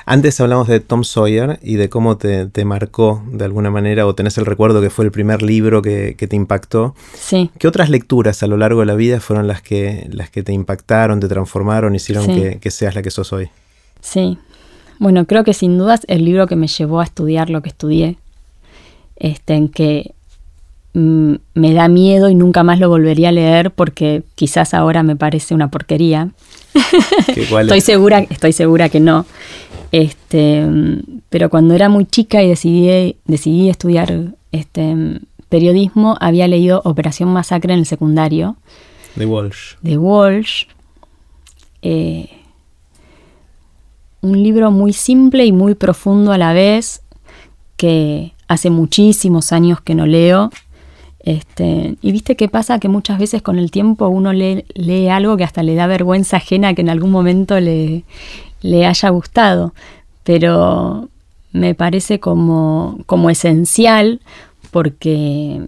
Antes 0.07 0.39
hablamos 0.41 0.69
de 0.69 0.81
Tom 0.81 1.03
Sawyer 1.03 1.59
y 1.63 1.77
de 1.77 1.89
cómo 1.89 2.17
te, 2.19 2.47
te 2.47 2.65
marcó 2.67 3.23
de 3.33 3.45
alguna 3.45 3.71
manera, 3.71 4.07
o 4.07 4.15
tenés 4.15 4.37
el 4.37 4.45
recuerdo 4.45 4.81
que 4.83 4.91
fue 4.91 5.05
el 5.07 5.11
primer 5.11 5.41
libro 5.43 5.81
que, 5.81 6.15
que 6.19 6.27
te 6.27 6.37
impactó. 6.37 6.95
Sí. 7.19 7.51
¿Qué 7.59 7.67
otras 7.69 7.89
lecturas 7.89 8.43
a 8.43 8.47
lo 8.47 8.57
largo 8.59 8.81
de 8.81 8.87
la 8.87 8.95
vida 8.95 9.21
fueron 9.21 9.47
las 9.47 9.63
que, 9.63 10.07
las 10.13 10.29
que 10.29 10.43
te 10.43 10.53
impactaron, 10.53 11.21
te 11.21 11.29
transformaron, 11.29 11.95
hicieron 11.95 12.27
Sí. 12.27 12.35
que, 12.35 12.59
que 12.59 12.71
seas 12.71 12.95
la 12.95 13.01
que 13.03 13.11
sos 13.11 13.33
hoy? 13.33 13.49
Sí. 14.03 14.37
Bueno, 14.99 15.25
creo 15.25 15.43
que 15.43 15.55
sin 15.55 15.79
dudas 15.79 16.03
el 16.07 16.25
libro 16.25 16.47
que 16.47 16.57
me 16.57 16.67
llevó 16.69 17.01
a 17.01 17.05
estudiar 17.05 17.49
lo 17.49 17.63
que 17.63 17.71
estudié, 17.71 18.17
este, 19.17 19.55
en 19.55 19.69
que 19.69 20.13
mm, 20.93 21.35
me 21.55 21.73
da 21.73 21.89
miedo 21.89 22.29
y 22.29 22.35
nunca 22.35 22.63
más 22.63 22.79
lo 22.79 22.89
volvería 22.91 23.31
a 23.31 23.33
leer 23.33 23.71
porque 23.71 24.23
quizás 24.35 24.75
ahora 24.75 25.03
me 25.03 25.17
parece 25.17 25.55
una 25.55 25.69
porquería. 25.71 26.29
¿Qué, 27.35 27.47
cuál 27.49 27.63
Estoy 27.67 27.79
es? 27.79 27.85
segura, 27.85 28.19
estoy 28.29 28.53
segura 28.53 28.89
que 28.91 29.01
no. 29.01 29.25
Este, 29.95 30.67
pero 31.29 31.49
cuando 31.51 31.73
era 31.73 31.89
muy 31.89 32.05
chica 32.05 32.43
y 32.43 32.49
decidí, 32.49 33.15
decidí 33.27 33.69
estudiar 33.69 34.35
este, 34.51 35.21
periodismo, 35.49 36.17
había 36.21 36.49
leído 36.49 36.83
Operación 36.85 37.29
Masacre 37.33 37.75
en 37.75 37.79
el 37.79 37.87
secundario 37.87 38.57
De 39.15 39.25
Walsh. 39.25 39.77
de 39.83 39.97
Walsh. 39.97 40.65
Eh, 41.83 42.29
un 44.21 44.43
libro 44.43 44.73
muy 44.73 44.93
simple 44.93 45.47
y 45.47 45.53
muy 45.53 45.77
profundo 45.77 46.33
a 46.33 46.39
la 46.39 46.53
vez, 46.53 47.05
que 47.77 48.33
hace 48.49 48.71
muchísimos 48.71 49.53
años 49.53 49.81
que 49.81 49.95
no 49.95 50.07
leo. 50.07 50.51
Este, 51.21 51.95
y 52.03 52.11
viste 52.11 52.35
qué 52.35 52.49
pasa 52.49 52.81
que 52.81 52.89
muchas 52.89 53.21
veces 53.21 53.43
con 53.43 53.61
el 53.61 53.71
tiempo 53.71 54.09
uno 54.09 54.33
lee, 54.33 54.65
lee 54.75 55.07
algo 55.07 55.37
que 55.37 55.45
hasta 55.45 55.63
le 55.63 55.77
da 55.77 55.87
vergüenza 55.87 56.39
ajena 56.39 56.75
que 56.75 56.83
en 56.83 56.91
algún 56.91 57.13
momento 57.13 57.61
le, 57.61 58.03
le 58.65 58.87
haya 58.87 59.11
gustado. 59.11 59.75
Pero 60.25 61.11
me 61.53 61.75
parece 61.75 62.19
como, 62.19 62.99
como 63.07 63.29
esencial 63.29 64.21
porque, 64.71 65.61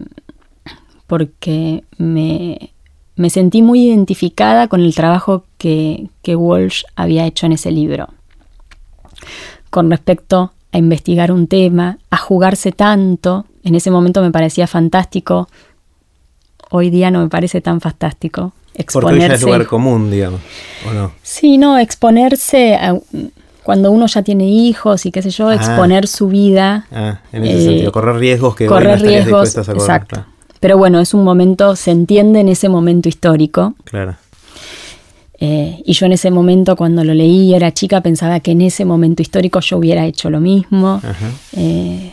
porque 1.07 1.85
me, 1.99 2.71
me 3.17 3.29
sentí 3.29 3.61
muy 3.61 3.83
identificada 3.83 4.67
con 4.67 4.81
el 4.81 4.95
trabajo 4.95 5.45
que, 5.59 6.09
que 6.23 6.37
Walsh 6.37 6.85
había 6.97 7.27
hecho 7.27 7.45
en 7.45 7.53
ese 7.53 7.71
libro. 7.71 8.09
Con 9.69 9.91
respecto 9.91 10.53
a 10.73 10.79
investigar 10.79 11.31
un 11.31 11.47
tema, 11.49 11.99
a 12.11 12.17
jugarse 12.17 12.73
tanto, 12.73 13.45
en 13.63 13.75
ese 13.75 13.91
momento 13.91 14.23
me 14.23 14.31
parecía 14.31 14.67
fantástico, 14.67 15.49
hoy 16.71 16.89
día 16.89 17.11
no 17.11 17.21
me 17.21 17.29
parece 17.29 17.61
tan 17.61 17.83
fantástico. 17.83 18.55
Porque 18.93 19.07
hoy 19.15 19.19
ya 19.21 19.27
es 19.27 19.33
Exponerse. 19.33 19.45
lugar 19.47 19.67
común, 19.67 20.11
digamos, 20.11 20.41
¿o 20.89 20.93
no? 20.93 21.13
Sí, 21.23 21.59
no, 21.59 21.79
exponerse 21.79 22.75
a- 22.75 22.99
cuando 23.63 23.91
uno 23.91 24.07
ya 24.07 24.23
tiene 24.23 24.49
hijos 24.49 25.07
y 25.07 25.11
qué 25.11 25.23
sé 25.23 25.31
yo, 25.31 25.49
Ah. 25.49 25.55
exponer 25.55 26.07
su 26.07 26.29
vida. 26.29 26.87
Ah, 26.93 27.21
en 27.33 27.45
ese 27.45 27.59
Eh, 27.59 27.65
sentido, 27.65 27.93
correr 27.93 28.17
riesgos 28.17 28.55
que 28.55 28.65
no 28.65 28.71
correr 28.71 29.01
riesgos, 29.01 29.57
a 29.57 29.63
correr. 29.65 29.77
exacto. 29.77 30.15
Claro, 30.17 30.31
Pero 30.61 30.79
bueno, 30.79 31.01
es 31.01 31.13
un 31.15 31.23
momento, 31.25 31.75
se 31.77 31.91
entiende 31.91 32.41
en 32.41 32.49
ese 32.49 32.69
momento 32.69 33.09
histórico. 33.09 33.75
Claro. 33.85 34.17
Eh, 35.39 35.83
y 35.85 35.93
yo 35.93 36.07
en 36.07 36.13
ese 36.13 36.31
momento, 36.31 36.77
cuando 36.77 37.05
lo 37.05 37.13
leí, 37.13 37.55
era 37.55 37.73
chica, 37.73 38.01
pensaba 38.01 38.41
que 38.41 38.53
en 38.53 38.63
ese 38.63 38.85
momento 38.87 39.21
histórico 39.21 39.61
yo 39.61 39.77
hubiera 39.79 40.07
hecho 40.07 40.31
lo 40.31 40.41
mismo. 40.41 41.01
Eh, 41.57 42.11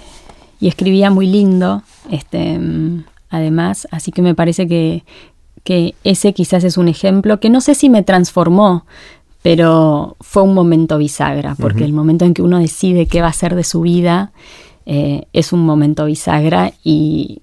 y 0.60 0.68
escribía 0.68 1.10
muy 1.10 1.28
lindo, 1.28 1.84
este, 2.12 2.58
mm, 2.60 3.06
además, 3.30 3.88
así 3.92 4.12
que 4.12 4.22
me 4.22 4.36
parece 4.36 4.68
que, 4.68 5.04
que 5.64 5.96
ese 6.04 6.34
quizás 6.34 6.64
es 6.64 6.78
un 6.78 6.88
ejemplo 6.88 7.40
que 7.40 7.50
no 7.50 7.62
sé 7.62 7.76
si 7.76 7.90
me 7.90 8.04
transformó, 8.04 8.86
pero 9.42 10.16
fue 10.22 10.44
un 10.44 10.54
momento 10.54 10.98
bisagra, 10.98 11.56
porque 11.56 11.84
el 11.84 11.94
momento 11.94 12.26
en 12.26 12.34
que 12.34 12.42
uno 12.42 12.60
decide 12.60 13.08
qué 13.08 13.22
va 13.22 13.28
a 13.28 13.32
hacer 13.32 13.56
de 13.56 13.64
su 13.64 13.82
vida 13.82 14.32
eh, 14.86 15.26
es 15.34 15.54
un 15.54 15.66
momento 15.66 16.06
bisagra 16.06 16.74
y, 16.84 17.42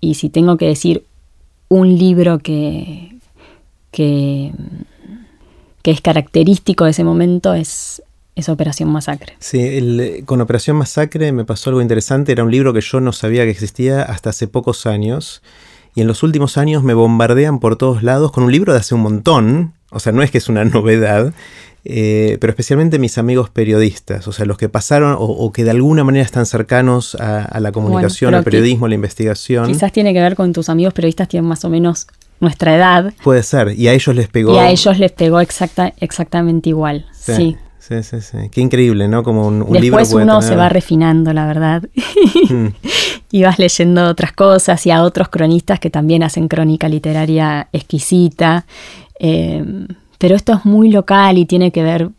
y 0.00 0.14
si 0.14 0.28
tengo 0.28 0.56
que 0.56 0.66
decir 0.66 1.04
un 1.68 1.96
libro 1.98 2.38
que, 2.38 3.16
que, 3.90 4.52
que 5.82 5.90
es 5.90 6.00
característico 6.00 6.84
de 6.84 6.90
ese 6.90 7.04
momento 7.04 7.54
es, 7.54 8.02
es 8.36 8.48
Operación 8.48 8.90
Masacre. 8.90 9.34
Sí, 9.38 9.60
el, 9.60 10.22
con 10.26 10.40
Operación 10.40 10.76
Masacre 10.76 11.32
me 11.32 11.44
pasó 11.44 11.70
algo 11.70 11.80
interesante. 11.80 12.32
Era 12.32 12.44
un 12.44 12.50
libro 12.50 12.72
que 12.72 12.80
yo 12.80 13.00
no 13.00 13.12
sabía 13.12 13.44
que 13.44 13.50
existía 13.50 14.02
hasta 14.02 14.30
hace 14.30 14.46
pocos 14.46 14.86
años. 14.86 15.42
Y 15.96 16.02
en 16.02 16.06
los 16.06 16.22
últimos 16.22 16.56
años 16.58 16.84
me 16.84 16.94
bombardean 16.94 17.58
por 17.58 17.74
todos 17.76 18.04
lados 18.04 18.30
con 18.30 18.44
un 18.44 18.52
libro 18.52 18.72
de 18.72 18.78
hace 18.78 18.94
un 18.94 19.00
montón. 19.00 19.72
O 19.90 19.98
sea, 19.98 20.12
no 20.12 20.22
es 20.22 20.30
que 20.30 20.38
es 20.38 20.48
una 20.48 20.64
novedad. 20.76 21.32
eh, 21.84 22.36
pero 22.40 22.50
especialmente 22.50 22.98
mis 22.98 23.16
amigos 23.16 23.48
periodistas, 23.50 24.26
o 24.28 24.32
sea, 24.32 24.44
los 24.44 24.58
que 24.58 24.68
pasaron 24.68 25.12
o, 25.12 25.24
o 25.24 25.52
que 25.52 25.64
de 25.64 25.70
alguna 25.70 26.02
manera 26.04 26.24
están 26.24 26.44
cercanos 26.46 27.14
a, 27.14 27.42
a 27.44 27.60
la 27.60 27.70
comunicación, 27.72 28.34
al 28.34 28.44
periodismo, 28.44 28.86
a 28.86 28.88
la 28.88 28.94
investigación. 28.96 29.66
Quizás 29.68 29.90
tiene 29.92 30.12
que 30.12 30.20
ver 30.20 30.34
con 30.36 30.52
tus 30.52 30.68
amigos 30.68 30.92
periodistas, 30.94 31.28
tienen 31.28 31.48
más 31.48 31.64
o 31.64 31.70
menos 31.70 32.08
nuestra 32.40 32.74
edad. 32.76 33.14
Puede 33.24 33.42
ser, 33.42 33.72
y 33.78 33.88
a 33.88 33.92
ellos 33.94 34.14
les 34.14 34.28
pegó. 34.28 34.54
Y 34.54 34.58
a 34.58 34.68
ellos 34.70 34.98
les 34.98 35.12
pegó 35.12 35.40
exacta, 35.40 35.94
exactamente 36.00 36.68
igual. 36.70 37.06
Sí. 37.14 37.34
Sí, 37.34 37.56
sí, 38.02 38.20
sí. 38.20 38.38
Qué 38.50 38.60
increíble, 38.60 39.08
¿no? 39.08 39.22
Como 39.22 39.46
un, 39.46 39.62
un 39.62 39.72
libro 39.80 39.98
Después 39.98 40.12
uno 40.12 40.38
tener- 40.40 40.48
se 40.48 40.56
va 40.56 40.68
refinando, 40.68 41.32
la 41.32 41.46
verdad. 41.46 41.82
Mm. 42.50 42.66
y 43.30 43.42
vas 43.42 43.58
leyendo 43.58 44.04
otras 44.08 44.32
cosas 44.32 44.84
y 44.86 44.90
a 44.90 45.02
otros 45.02 45.28
cronistas 45.28 45.78
que 45.80 45.90
también 45.90 46.22
hacen 46.22 46.48
crónica 46.48 46.88
literaria 46.88 47.68
exquisita. 47.72 48.66
Eh, 49.20 49.64
pero 50.18 50.34
esto 50.34 50.52
es 50.54 50.64
muy 50.64 50.90
local 50.90 51.38
y 51.38 51.44
tiene 51.44 51.70
que 51.70 51.82
ver 51.82 52.10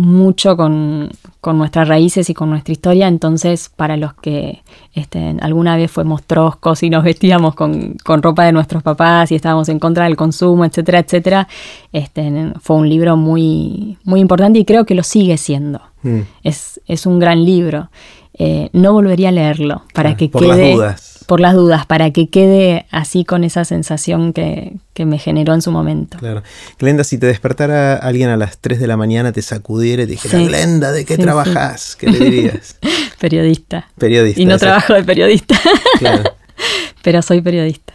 mucho 0.00 0.56
con, 0.56 1.10
con 1.40 1.58
nuestras 1.58 1.88
raíces 1.88 2.30
y 2.30 2.34
con 2.34 2.50
nuestra 2.50 2.72
historia. 2.72 3.06
Entonces, 3.08 3.70
para 3.74 3.96
los 3.96 4.14
que 4.14 4.62
este, 4.94 5.36
alguna 5.40 5.76
vez 5.76 5.90
fuimos 5.90 6.22
troscos 6.24 6.82
y 6.82 6.90
nos 6.90 7.04
vestíamos 7.04 7.54
con, 7.54 7.96
con 8.04 8.22
ropa 8.22 8.44
de 8.44 8.52
nuestros 8.52 8.82
papás 8.82 9.30
y 9.30 9.34
estábamos 9.34 9.68
en 9.68 9.78
contra 9.78 10.04
del 10.04 10.16
consumo, 10.16 10.64
etcétera, 10.64 11.00
etcétera, 11.00 11.48
este, 11.92 12.52
fue 12.60 12.76
un 12.76 12.88
libro 12.88 13.16
muy, 13.16 13.98
muy 14.04 14.20
importante 14.20 14.58
y 14.58 14.64
creo 14.64 14.84
que 14.84 14.94
lo 14.94 15.02
sigue 15.02 15.36
siendo. 15.36 15.80
Mm. 16.02 16.20
Es, 16.42 16.80
es 16.86 17.06
un 17.06 17.18
gran 17.18 17.44
libro. 17.44 17.90
Eh, 18.34 18.70
no 18.72 18.92
volvería 18.92 19.28
a 19.28 19.32
leerlo 19.32 19.82
para 19.92 20.16
que 20.16 20.28
por 20.28 20.42
las 20.42 20.56
quede 20.56 20.74
dudas. 20.74 21.19
Por 21.30 21.38
las 21.38 21.54
dudas, 21.54 21.86
para 21.86 22.10
que 22.10 22.28
quede 22.28 22.86
así 22.90 23.24
con 23.24 23.44
esa 23.44 23.64
sensación 23.64 24.32
que, 24.32 24.72
que 24.94 25.06
me 25.06 25.16
generó 25.16 25.54
en 25.54 25.62
su 25.62 25.70
momento. 25.70 26.18
Claro. 26.18 26.42
Glenda, 26.76 27.04
si 27.04 27.18
te 27.18 27.26
despertara 27.26 27.94
alguien 27.94 28.30
a 28.30 28.36
las 28.36 28.58
3 28.58 28.80
de 28.80 28.88
la 28.88 28.96
mañana, 28.96 29.30
te 29.30 29.40
sacudiera 29.40 30.02
y 30.02 30.06
te 30.06 30.10
dijera, 30.12 30.38
Sí. 30.40 30.46
Glenda, 30.46 30.90
¿de 30.90 31.04
qué 31.04 31.14
Sí, 31.14 31.22
trabajas? 31.22 31.94
¿Qué 31.94 32.10
le 32.10 32.18
dirías? 32.18 32.76
Periodista. 33.20 33.88
Periodista. 33.96 34.40
Y 34.42 34.44
no 34.44 34.56
esa- 34.56 34.66
trabajo 34.66 34.94
de 34.94 35.04
periodista, 35.04 35.54
Claro. 36.00 36.24
pero 37.02 37.22
soy 37.22 37.40
periodista. 37.42 37.94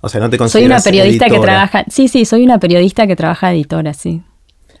O 0.00 0.08
sea, 0.08 0.20
no 0.20 0.28
te 0.28 0.36
Soy 0.38 0.64
una 0.64 0.74
consideras 0.74 0.82
periodista 0.82 1.26
que 1.28 1.38
trabaja, 1.38 1.84
sí, 1.88 2.08
sí, 2.08 2.24
soy 2.24 2.42
una 2.42 2.58
periodista 2.58 3.06
que 3.06 3.14
trabaja 3.14 3.52
editora, 3.52 3.94
sí. 3.94 4.22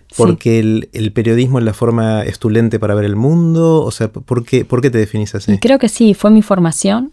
Sí. 0.08 0.14
Porque 0.16 0.58
el, 0.58 0.88
el 0.92 1.12
periodismo 1.12 1.60
es 1.60 1.64
la 1.64 1.72
forma 1.72 2.24
estulente 2.24 2.80
para 2.80 2.96
ver 2.96 3.04
el 3.04 3.14
mundo. 3.14 3.84
O 3.84 3.92
sea, 3.92 4.08
¿por 4.08 4.44
qué, 4.44 4.64
por 4.64 4.82
qué 4.82 4.90
te 4.90 4.98
definís 4.98 5.36
así? 5.36 5.52
Y 5.52 5.58
creo 5.58 5.78
que 5.78 5.88
sí, 5.88 6.14
fue 6.14 6.32
mi 6.32 6.42
formación, 6.42 7.12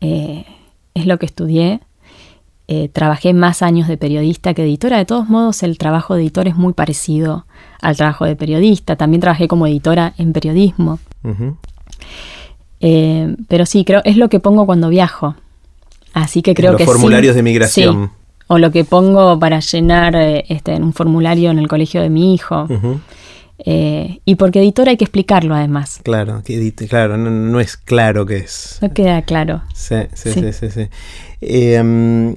eh, 0.00 0.44
es 0.94 1.06
lo 1.06 1.18
que 1.18 1.26
estudié. 1.26 1.80
Eh, 2.68 2.88
trabajé 2.88 3.34
más 3.34 3.62
años 3.62 3.88
de 3.88 3.96
periodista 3.96 4.54
que 4.54 4.62
editora. 4.62 4.98
De 4.98 5.04
todos 5.04 5.28
modos, 5.28 5.62
el 5.62 5.76
trabajo 5.76 6.14
de 6.14 6.22
editor 6.22 6.46
es 6.46 6.56
muy 6.56 6.72
parecido 6.72 7.46
al 7.80 7.96
trabajo 7.96 8.24
de 8.24 8.36
periodista. 8.36 8.96
También 8.96 9.20
trabajé 9.20 9.48
como 9.48 9.66
editora 9.66 10.14
en 10.18 10.32
periodismo. 10.32 11.00
Eh, 12.80 13.34
pero 13.48 13.66
sí, 13.66 13.84
creo 13.84 14.02
es 14.04 14.16
lo 14.16 14.28
que 14.28 14.40
pongo 14.40 14.66
cuando 14.66 14.88
viajo. 14.88 15.34
Así 16.12 16.42
que 16.42 16.54
creo 16.54 16.72
los 16.72 16.78
que 16.78 16.84
formularios 16.84 17.34
sí, 17.34 17.36
de 17.36 17.42
migración. 17.42 18.06
sí. 18.06 18.16
O 18.46 18.58
lo 18.58 18.72
que 18.72 18.84
pongo 18.84 19.38
para 19.38 19.60
llenar 19.60 20.16
este, 20.16 20.74
en 20.74 20.82
un 20.82 20.92
formulario 20.92 21.50
en 21.52 21.58
el 21.60 21.68
colegio 21.68 22.02
de 22.02 22.10
mi 22.10 22.34
hijo. 22.34 22.66
Eh, 23.66 24.20
y 24.24 24.36
porque 24.36 24.60
editor 24.60 24.88
hay 24.88 24.96
que 24.96 25.04
explicarlo 25.04 25.54
además. 25.54 26.00
Claro, 26.02 26.42
que 26.44 26.72
claro, 26.88 27.16
no, 27.16 27.30
no 27.30 27.60
es 27.60 27.76
claro 27.76 28.24
que 28.26 28.38
es. 28.38 28.78
No 28.80 28.92
queda 28.92 29.22
claro. 29.22 29.62
Sí, 29.74 29.96
sí, 30.14 30.32
Sí. 30.32 30.40
sí, 30.40 30.52
sí. 30.52 30.70
sí. 30.70 30.88
Eh, 31.40 31.82
mm, 31.82 32.34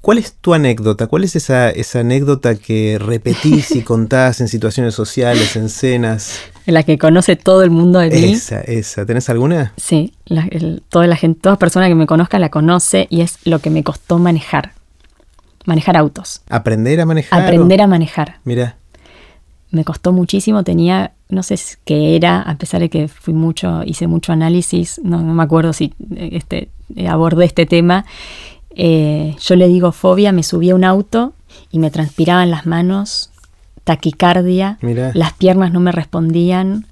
¿Cuál 0.00 0.18
es 0.18 0.32
tu 0.34 0.52
anécdota? 0.52 1.06
¿Cuál 1.06 1.22
es 1.22 1.36
esa, 1.36 1.70
esa 1.70 2.00
anécdota 2.00 2.56
que 2.56 2.98
repetís 3.00 3.70
y 3.76 3.82
contás 3.84 4.40
en 4.40 4.48
situaciones 4.48 4.94
sociales, 4.96 5.54
en 5.54 5.68
cenas? 5.68 6.40
En 6.66 6.74
la 6.74 6.82
que 6.82 6.98
conoce 6.98 7.36
todo 7.36 7.62
el 7.62 7.70
mundo 7.70 8.00
de 8.00 8.10
mí. 8.10 8.32
Esa, 8.32 8.60
esa. 8.62 9.06
¿Tenés 9.06 9.28
alguna? 9.30 9.72
Sí, 9.76 10.14
la- 10.24 10.48
el- 10.50 10.82
toda 10.88 11.06
la 11.06 11.14
gente, 11.16 11.40
toda 11.40 11.56
persona 11.56 11.86
que 11.88 11.94
me 11.94 12.06
conozca 12.06 12.38
la 12.40 12.48
conoce 12.48 13.06
y 13.10 13.20
es 13.20 13.38
lo 13.44 13.60
que 13.60 13.70
me 13.70 13.84
costó 13.84 14.18
manejar. 14.18 14.72
Manejar 15.66 15.96
autos. 15.96 16.42
¿Aprender 16.48 17.00
a 17.00 17.06
manejar? 17.06 17.40
Aprender 17.42 17.80
a 17.80 17.86
manejar. 17.86 18.40
Mira, 18.44 18.76
Me 19.72 19.84
costó 19.84 20.12
muchísimo, 20.12 20.62
tenía, 20.62 21.12
no 21.28 21.42
sé 21.42 21.58
qué 21.84 22.14
era, 22.14 22.40
a 22.40 22.56
pesar 22.56 22.80
de 22.80 22.90
que 22.90 23.08
fui 23.08 23.34
mucho, 23.34 23.82
hice 23.84 24.06
mucho 24.06 24.32
análisis, 24.32 25.00
no, 25.02 25.20
no 25.20 25.34
me 25.34 25.42
acuerdo 25.42 25.72
si 25.72 25.94
eh, 26.14 26.30
este, 26.32 26.68
eh, 26.94 27.08
abordé 27.08 27.46
este 27.46 27.66
tema. 27.66 28.04
Eh, 28.74 29.34
yo 29.40 29.56
le 29.56 29.68
digo 29.68 29.92
fobia, 29.92 30.30
me 30.32 30.42
subí 30.42 30.70
a 30.70 30.74
un 30.74 30.84
auto 30.84 31.34
y 31.70 31.78
me 31.78 31.90
transpiraban 31.90 32.50
las 32.50 32.66
manos, 32.66 33.30
taquicardia, 33.84 34.78
las 35.14 35.32
piernas 35.32 35.72
no 35.72 35.80
me 35.80 35.92
respondían, 35.92 36.86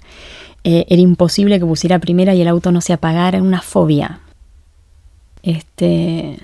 eh, 0.63 0.85
era 0.89 1.01
imposible 1.01 1.59
que 1.59 1.65
pusiera 1.65 1.99
primera 1.99 2.35
y 2.35 2.41
el 2.41 2.47
auto 2.47 2.71
no 2.71 2.81
se 2.81 2.93
apagara, 2.93 3.37
era 3.37 3.43
una 3.43 3.61
fobia. 3.61 4.19
Este, 5.43 6.37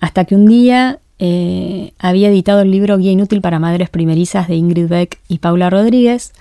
hasta 0.00 0.24
que 0.26 0.34
un 0.34 0.46
día 0.46 0.98
eh, 1.18 1.92
había 1.98 2.28
editado 2.28 2.60
el 2.60 2.70
libro 2.70 2.98
Guía 2.98 3.12
Inútil 3.12 3.40
para 3.40 3.58
Madres 3.58 3.90
Primerizas 3.90 4.48
de 4.48 4.56
Ingrid 4.56 4.88
Beck 4.88 5.20
y 5.28 5.38
Paula 5.38 5.70
Rodríguez. 5.70 6.32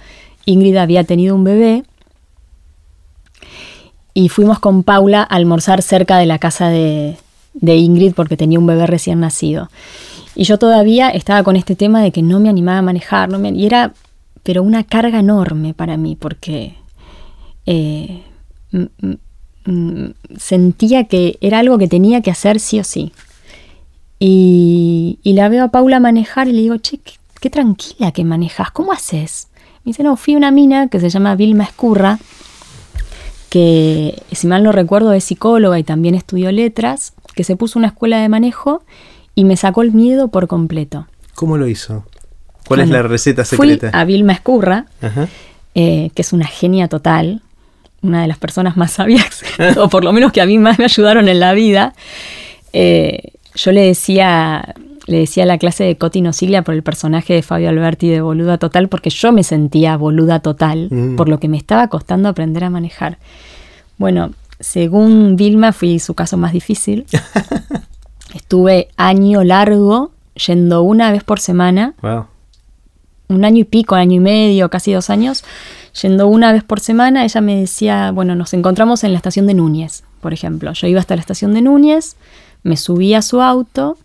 Ingrid 0.45 0.75
había 0.77 1.03
tenido 1.03 1.35
un 1.35 1.43
bebé 1.43 1.83
y 4.13 4.29
fuimos 4.29 4.59
con 4.59 4.83
Paula 4.83 5.21
a 5.21 5.35
almorzar 5.35 5.81
cerca 5.81 6.17
de 6.17 6.25
la 6.25 6.39
casa 6.39 6.69
de, 6.69 7.17
Ingrid 7.61 8.13
porque 8.13 8.37
tenía 8.37 8.59
un 8.59 8.67
bebé 8.67 8.87
recién 8.87 9.19
nacido. 9.19 9.69
Y 10.35 10.45
yo 10.45 10.57
todavía 10.57 11.09
estaba 11.09 11.43
con 11.43 11.55
este 11.55 11.75
tema 11.75 12.01
de 12.01 12.11
que 12.11 12.23
no 12.23 12.39
me 12.39 12.49
animaba 12.49 12.79
a 12.79 12.83
manejar, 12.83 13.29
no 13.29 13.39
me- 13.39 13.49
y 13.51 13.65
era 13.65 13.93
pero 14.41 14.61
una 14.61 14.83
carga 14.83 15.19
enorme 15.19 15.73
para 15.73 15.95
mí 15.95 16.17
porque 16.17 16.75
eh, 17.65 18.23
sentía 20.37 21.05
que 21.05 21.37
era 21.39 21.59
algo 21.59 21.77
que 21.77 21.87
tenía 21.87 22.21
que 22.21 22.31
hacer 22.31 22.59
sí 22.59 22.79
o 22.79 22.83
sí. 22.83 23.13
Y, 24.25 25.19
y 25.21 25.33
la 25.33 25.49
veo 25.49 25.65
a 25.65 25.67
Paula 25.67 25.99
manejar 25.99 26.47
y 26.47 26.53
le 26.53 26.61
digo, 26.61 26.77
che, 26.77 26.97
qué, 26.97 27.11
qué 27.41 27.49
tranquila 27.49 28.13
que 28.13 28.23
manejas, 28.23 28.71
¿cómo 28.71 28.93
haces? 28.93 29.49
Me 29.83 29.89
dice, 29.89 30.01
no, 30.01 30.15
fui 30.15 30.35
a 30.35 30.37
una 30.37 30.49
mina 30.49 30.87
que 30.87 31.01
se 31.01 31.09
llama 31.09 31.35
Vilma 31.35 31.65
Escurra, 31.65 32.19
que 33.49 34.23
si 34.31 34.47
mal 34.47 34.63
no 34.63 34.71
recuerdo 34.71 35.11
es 35.11 35.25
psicóloga 35.25 35.77
y 35.77 35.83
también 35.83 36.15
estudió 36.15 36.53
letras, 36.53 37.11
que 37.35 37.43
se 37.43 37.57
puso 37.57 37.77
una 37.77 37.89
escuela 37.89 38.21
de 38.21 38.29
manejo 38.29 38.81
y 39.35 39.43
me 39.43 39.57
sacó 39.57 39.81
el 39.81 39.91
miedo 39.91 40.29
por 40.29 40.47
completo. 40.47 41.05
¿cómo 41.35 41.57
lo 41.57 41.67
hizo? 41.67 42.05
¿Cuál 42.65 42.79
es 42.79 42.89
la 42.89 43.01
receta 43.01 43.43
Fui 43.43 43.57
secreta? 43.67 43.89
a 43.99 44.05
Vilma 44.05 44.31
Escurra, 44.31 44.85
eh, 45.75 46.11
que 46.15 46.21
es 46.21 46.31
una 46.31 46.47
genia 46.47 46.87
total, 46.87 47.41
una 48.01 48.21
de 48.21 48.29
las 48.29 48.37
personas 48.37 48.77
más 48.77 48.91
sabias, 48.93 49.43
o 49.77 49.89
por 49.89 50.05
lo 50.05 50.13
menos 50.13 50.31
que 50.31 50.39
a 50.39 50.45
mí 50.45 50.57
más 50.59 50.79
me 50.79 50.85
ayudaron 50.85 51.27
en 51.27 51.41
la 51.41 51.51
vida. 51.51 51.93
Eh, 52.71 53.32
yo 53.55 53.71
le 53.71 53.81
decía, 53.81 54.73
le 55.07 55.19
decía 55.19 55.43
a 55.43 55.45
la 55.47 55.57
clase 55.57 55.83
de 55.83 55.97
Coti 55.97 56.21
Nosiglia 56.21 56.61
por 56.63 56.73
el 56.73 56.83
personaje 56.83 57.33
de 57.33 57.41
Fabio 57.41 57.69
Alberti 57.69 58.09
de 58.09 58.21
Boluda 58.21 58.57
Total, 58.57 58.87
porque 58.89 59.09
yo 59.09 59.31
me 59.31 59.43
sentía 59.43 59.97
boluda 59.97 60.39
total, 60.39 60.87
Mm. 60.89 61.15
por 61.15 61.29
lo 61.29 61.39
que 61.39 61.47
me 61.49 61.57
estaba 61.57 61.87
costando 61.87 62.29
aprender 62.29 62.63
a 62.63 62.69
manejar. 62.69 63.17
Bueno, 63.97 64.31
según 64.59 65.35
Vilma, 65.35 65.71
fui 65.73 65.99
su 65.99 66.13
caso 66.13 66.37
más 66.37 66.53
difícil. 66.53 67.05
Estuve 68.33 68.87
año 68.97 69.43
largo 69.43 70.11
yendo 70.47 70.81
una 70.81 71.11
vez 71.11 71.23
por 71.23 71.39
semana 71.39 71.93
Wow. 72.01 72.25
un 73.29 73.45
año 73.45 73.59
y 73.59 73.63
pico, 73.63 73.95
año 73.95 74.13
y 74.15 74.19
medio, 74.19 74.69
casi 74.69 74.93
dos 74.93 75.09
años, 75.09 75.43
yendo 76.01 76.27
una 76.27 76.51
vez 76.51 76.63
por 76.63 76.79
semana, 76.79 77.23
ella 77.23 77.41
me 77.41 77.55
decía, 77.59 78.11
bueno, 78.11 78.35
nos 78.35 78.53
encontramos 78.53 79.03
en 79.03 79.11
la 79.11 79.17
estación 79.17 79.45
de 79.47 79.53
Núñez, 79.53 80.03
por 80.21 80.33
ejemplo. 80.33 80.71
Yo 80.73 80.87
iba 80.87 80.99
hasta 80.99 81.15
la 81.15 81.21
estación 81.21 81.53
de 81.53 81.61
Núñez, 81.61 82.15
me 82.63 82.77
subía 82.77 83.19
a 83.19 83.21
su 83.21 83.41
auto 83.41 83.97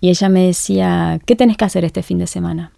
y 0.00 0.10
ella 0.10 0.28
me 0.28 0.46
decía, 0.46 1.20
¿qué 1.26 1.34
tenés 1.34 1.56
que 1.56 1.64
hacer 1.64 1.84
este 1.84 2.02
fin 2.02 2.18
de 2.18 2.26
semana? 2.26 2.72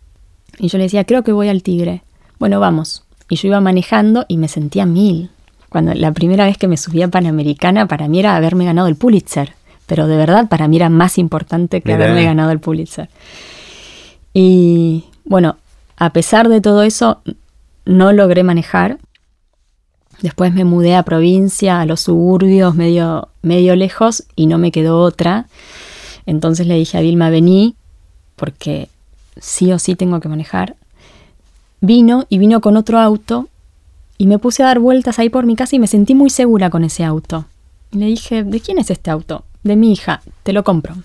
Y 0.59 0.69
yo 0.69 0.79
le 0.79 0.85
decía, 0.85 1.05
creo 1.05 1.23
que 1.23 1.33
voy 1.33 1.49
al 1.49 1.63
Tigre. 1.63 2.03
Bueno, 2.39 2.61
vamos. 2.61 3.05
Y 3.29 3.37
yo 3.37 3.49
iba 3.49 3.61
manejando 3.61 4.25
y 4.29 4.37
me 4.37 4.49
sentía 4.49 4.87
mil. 4.87 5.31
Cuando 5.69 5.95
la 5.95 6.13
primera 6.13 6.45
vez 6.45 6.59
que 6.59 6.69
me 6.69 6.77
subía 6.77 7.07
a 7.07 7.09
Panamericana, 7.09 7.87
para 7.87 8.09
mí 8.09 8.19
era 8.19 8.35
haberme 8.35 8.65
ganado 8.65 8.89
el 8.89 8.97
Pulitzer. 8.97 9.55
Pero 9.87 10.07
de 10.07 10.17
verdad, 10.17 10.49
para 10.49 10.69
mí 10.69 10.77
era 10.77 10.89
más 10.89 11.19
importante 11.19 11.81
que 11.81 11.93
Mirá. 11.93 12.05
haberme 12.05 12.25
ganado 12.25 12.51
el 12.51 12.61
Pulitzer. 12.61 13.09
Y 14.33 15.05
bueno, 15.25 15.57
a 15.97 16.13
pesar 16.13 16.49
de 16.49 16.61
todo 16.61 16.83
eso, 16.83 17.21
no 17.85 18.13
logré 18.13 18.43
manejar. 18.43 18.99
Después 20.23 20.53
me 20.53 20.65
mudé 20.65 20.95
a 20.97 21.03
provincia, 21.03 21.81
a 21.81 21.87
los 21.87 22.01
suburbios, 22.03 22.75
medio, 22.75 23.29
medio 23.43 23.75
lejos, 23.77 24.25
y 24.37 24.47
no 24.47 24.59
me 24.59 24.71
quedó 24.73 25.01
otra. 25.01 25.47
Entonces 26.27 26.67
le 26.67 26.75
dije 26.77 26.99
a 26.99 27.01
Vilma, 27.01 27.31
vení, 27.31 27.75
porque 28.37 28.89
sí 29.39 29.73
o 29.73 29.79
sí 29.79 29.95
tengo 29.95 30.21
que 30.21 30.29
manejar. 30.29 30.77
Vino 31.81 32.27
y 32.29 32.37
vino 32.39 32.61
con 32.61 32.77
otro 32.77 32.99
auto, 32.99 33.49
y 34.19 34.27
me 34.27 34.39
puse 34.39 34.63
a 34.63 34.67
dar 34.67 34.79
vueltas 34.81 35.19
ahí 35.19 35.31
por 35.31 35.47
mi 35.47 35.57
casa 35.57 35.77
y 35.77 35.79
me 35.79 35.87
sentí 35.87 36.15
muy 36.15 36.29
segura 36.29 36.69
con 36.69 36.85
ese 36.85 37.05
auto. 37.05 37.47
Y 37.91 37.97
le 37.99 38.07
dije, 38.07 38.45
¿de 38.45 38.61
quién 38.61 38.79
es 38.79 38.91
este 38.91 39.11
auto? 39.11 39.45
De 39.63 39.77
mi 39.77 39.93
hija, 39.93 40.21
te 40.43 40.53
lo 40.53 40.63
compro. 40.65 40.95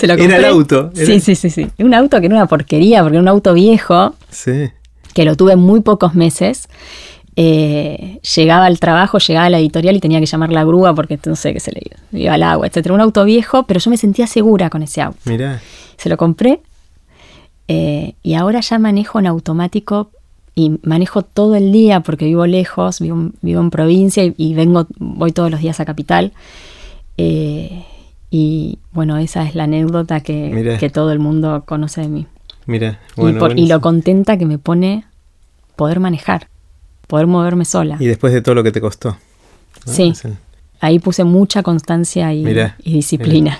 Se 0.00 0.06
lo 0.06 0.14
Era 0.14 0.36
el 0.36 0.44
auto, 0.46 0.90
era- 0.96 1.06
Sí, 1.06 1.20
sí, 1.20 1.34
sí, 1.34 1.50
sí. 1.50 1.68
Un 1.78 1.92
auto 1.94 2.18
que 2.20 2.26
era 2.26 2.34
una 2.36 2.46
porquería, 2.46 3.02
porque 3.02 3.16
era 3.16 3.22
un 3.22 3.28
auto 3.28 3.52
viejo, 3.54 4.14
Sí. 4.30 4.70
Que 5.16 5.24
lo 5.24 5.34
tuve 5.34 5.56
muy 5.56 5.80
pocos 5.80 6.14
meses. 6.14 6.68
Eh, 7.38 8.18
llegaba 8.36 8.66
al 8.66 8.78
trabajo, 8.80 9.18
llegaba 9.18 9.46
a 9.46 9.50
la 9.50 9.58
editorial 9.58 9.96
y 9.96 10.00
tenía 10.00 10.20
que 10.20 10.26
llamar 10.26 10.52
la 10.52 10.62
grúa 10.64 10.94
porque 10.94 11.18
no 11.26 11.36
sé 11.36 11.52
qué 11.52 11.60
se 11.60 11.72
le 11.72 11.82
iba 12.12 12.34
al 12.34 12.42
agua, 12.42 12.66
etcétera. 12.66 12.94
Un 12.94 13.00
auto 13.00 13.24
viejo, 13.24 13.64
pero 13.64 13.80
yo 13.80 13.90
me 13.90 13.96
sentía 13.96 14.26
segura 14.26 14.70
con 14.70 14.82
ese 14.82 15.00
auto. 15.02 15.18
Mirá. 15.24 15.60
Se 15.96 16.08
lo 16.08 16.16
compré 16.18 16.60
eh, 17.68 18.12
y 18.22 18.34
ahora 18.34 18.60
ya 18.60 18.78
manejo 18.78 19.18
en 19.18 19.26
automático 19.26 20.10
y 20.54 20.78
manejo 20.82 21.22
todo 21.22 21.54
el 21.56 21.72
día 21.72 22.00
porque 22.00 22.24
vivo 22.26 22.46
lejos, 22.46 23.00
vivo, 23.00 23.16
en- 23.16 23.34
vivo 23.42 23.60
en 23.60 23.70
provincia 23.70 24.24
y, 24.24 24.34
y 24.38 24.54
vengo, 24.54 24.86
voy 24.98 25.32
todos 25.32 25.50
los 25.50 25.60
días 25.60 25.80
a 25.80 25.84
capital. 25.84 26.32
Eh, 27.18 27.84
y 28.30 28.78
bueno, 28.92 29.16
esa 29.18 29.44
es 29.46 29.54
la 29.54 29.64
anécdota 29.64 30.20
que, 30.20 30.50
que 30.78 30.90
todo 30.90 31.12
el 31.12 31.18
mundo 31.18 31.64
conoce 31.66 32.00
de 32.02 32.08
mí. 32.08 32.26
Mira, 32.66 33.00
y, 33.16 33.32
por- 33.32 33.58
lo 33.58 33.80
contenta 33.80 34.36
que 34.36 34.46
me 34.46 34.58
pone 34.58 35.04
poder 35.76 36.00
manejar, 36.00 36.48
poder 37.06 37.26
moverme 37.26 37.64
sola. 37.64 37.96
Y 38.00 38.06
después 38.06 38.32
de 38.32 38.42
todo 38.42 38.54
lo 38.54 38.62
que 38.64 38.72
te 38.72 38.80
costó. 38.80 39.16
¿no? 39.86 39.92
Sí. 39.92 40.12
El- 40.24 40.36
Ahí 40.80 40.98
puse 40.98 41.24
mucha 41.24 41.62
constancia 41.62 42.32
y, 42.34 42.42
Mirá, 42.44 42.76
y 42.82 42.92
disciplina. 42.94 43.58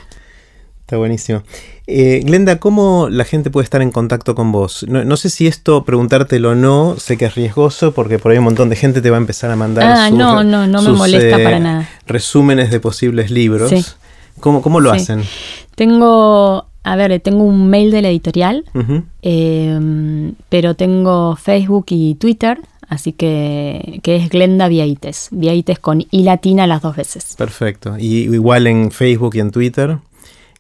Está 0.81 0.99
buenísimo. 0.99 1.43
Eh, 1.87 2.21
Glenda, 2.25 2.59
¿cómo 2.61 3.09
la 3.11 3.25
gente 3.25 3.51
puede 3.51 3.65
estar 3.65 3.81
en 3.83 3.91
contacto 3.91 4.35
con 4.35 4.53
vos? 4.53 4.85
No, 4.89 5.03
no 5.05 5.17
sé 5.17 5.31
si 5.31 5.47
esto 5.47 5.83
preguntártelo 5.85 6.51
o 6.51 6.55
no, 6.55 6.97
sé 6.99 7.17
que 7.17 7.25
es 7.25 7.35
riesgoso 7.35 7.93
porque 7.93 8.19
por 8.19 8.33
ahí 8.33 8.39
un 8.39 8.45
montón 8.45 8.69
de 8.69 8.77
gente 8.77 9.01
te 9.01 9.11
va 9.11 9.17
a 9.17 9.21
empezar 9.21 9.51
a 9.51 9.57
mandar 9.57 9.85
Ah, 9.85 10.09
sus, 10.11 10.19
no, 10.19 10.45
no, 10.45 10.67
no 10.67 10.83
me 10.83 10.91
molesta 10.91 11.39
para 11.43 11.59
nada. 11.59 11.89
resúmenes 12.07 12.71
de 12.71 12.81
posibles 12.81 13.31
libros. 13.31 13.71
Sí. 13.71 13.85
¿Cómo, 14.39 14.61
cómo 14.63 14.79
lo 14.81 14.93
Sí. 14.93 14.97
hacen? 15.01 15.23
Tengo, 15.75 16.66
a 16.93 16.97
ver, 16.97 17.19
tengo 17.21 17.43
un 17.45 17.69
mail 17.69 17.91
de 17.91 18.03
la 18.03 18.09
editorial, 18.11 18.65
eh, 19.23 20.33
pero 20.49 20.75
tengo 20.75 21.37
Facebook 21.37 21.87
y 21.89 22.15
Twitter, 22.15 22.59
así 22.89 23.13
que, 23.13 24.01
que 24.03 24.17
es 24.17 24.29
Glenda 24.31 24.69
Viaites. 24.69 25.29
Viaites 25.33 25.79
con 25.79 26.05
I 26.11 26.23
latina 26.23 26.67
las 26.67 26.83
dos 26.83 26.97
veces. 26.97 27.35
Perfecto. 27.37 27.97
Y 27.99 28.25
igual 28.33 28.67
en 28.67 28.91
Facebook 28.93 29.35
y 29.35 29.41
en 29.41 29.51
Twitter. 29.51 29.99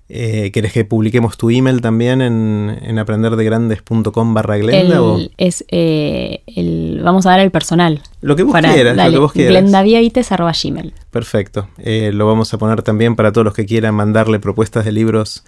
Eh, 0.08 0.52
¿Querés 0.52 0.72
que 0.72 0.84
publiquemos 0.84 1.36
tu 1.36 1.50
email 1.50 1.80
también 1.80 2.20
en, 2.22 2.78
en 2.80 2.96
aprenderdegrandes.com 3.00 4.34
barra 4.34 4.56
Glenda? 4.56 5.02
o 5.02 5.18
es, 5.36 5.64
eh, 5.68 6.42
el, 6.46 7.00
vamos 7.02 7.26
a 7.26 7.30
dar 7.30 7.40
el 7.40 7.50
personal. 7.50 8.00
lo 8.20 8.36
que 8.36 8.44
vos 8.44 8.52
Para- 8.52 8.72
quieras, 8.72 8.96
lo 8.96 9.10
que 9.10 9.18
vos 9.18 9.32
quieras. 9.32 9.50
glendaviaites@gmail. 9.50 10.92
Perfecto. 11.10 11.68
Eh, 11.78 12.12
lo 12.14 12.24
vamos 12.26 12.54
a 12.54 12.58
poner 12.58 12.82
también 12.82 13.16
para 13.16 13.32
todos 13.32 13.44
los 13.46 13.54
que 13.54 13.66
quieran 13.66 13.96
mandarle 13.96 14.38
propuestas 14.38 14.84
de 14.84 14.92
libros 14.92 15.42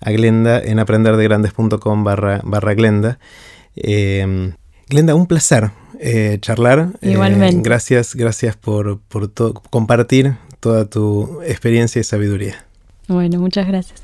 a 0.00 0.10
Glenda 0.10 0.58
en 0.60 0.78
aprenderdegrandes.com 0.78 2.04
barra, 2.04 2.40
barra 2.44 2.74
Glenda. 2.74 3.18
Eh, 3.76 4.52
Glenda, 4.88 5.14
un 5.14 5.26
placer. 5.26 5.70
eh, 6.00 6.38
charlar. 6.40 6.88
Eh, 7.00 7.12
Igualmente. 7.12 7.62
gracias, 7.62 8.14
gracias 8.14 8.56
por, 8.56 9.00
por 9.00 9.32
compartir 9.70 10.34
toda 10.60 10.84
tu 10.84 11.40
experiencia 11.46 12.00
y 12.00 12.04
sabiduría. 12.04 12.64
Bueno, 13.08 13.38
muchas 13.38 13.66
gracias. 13.66 14.02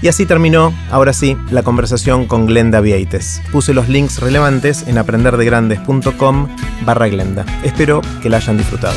Y 0.00 0.08
así 0.08 0.24
terminó, 0.24 0.72
ahora 0.90 1.12
sí, 1.12 1.36
la 1.50 1.62
conversación 1.62 2.26
con 2.26 2.46
Glenda 2.46 2.80
Vieites. 2.80 3.42
Puse 3.52 3.74
los 3.74 3.88
links 3.90 4.20
relevantes 4.20 4.86
en 4.88 4.96
aprenderdegrandes.com 4.96 6.48
barra 6.86 7.08
Glenda. 7.08 7.44
Espero 7.64 8.00
que 8.22 8.30
la 8.30 8.38
hayan 8.38 8.56
disfrutado. 8.56 8.96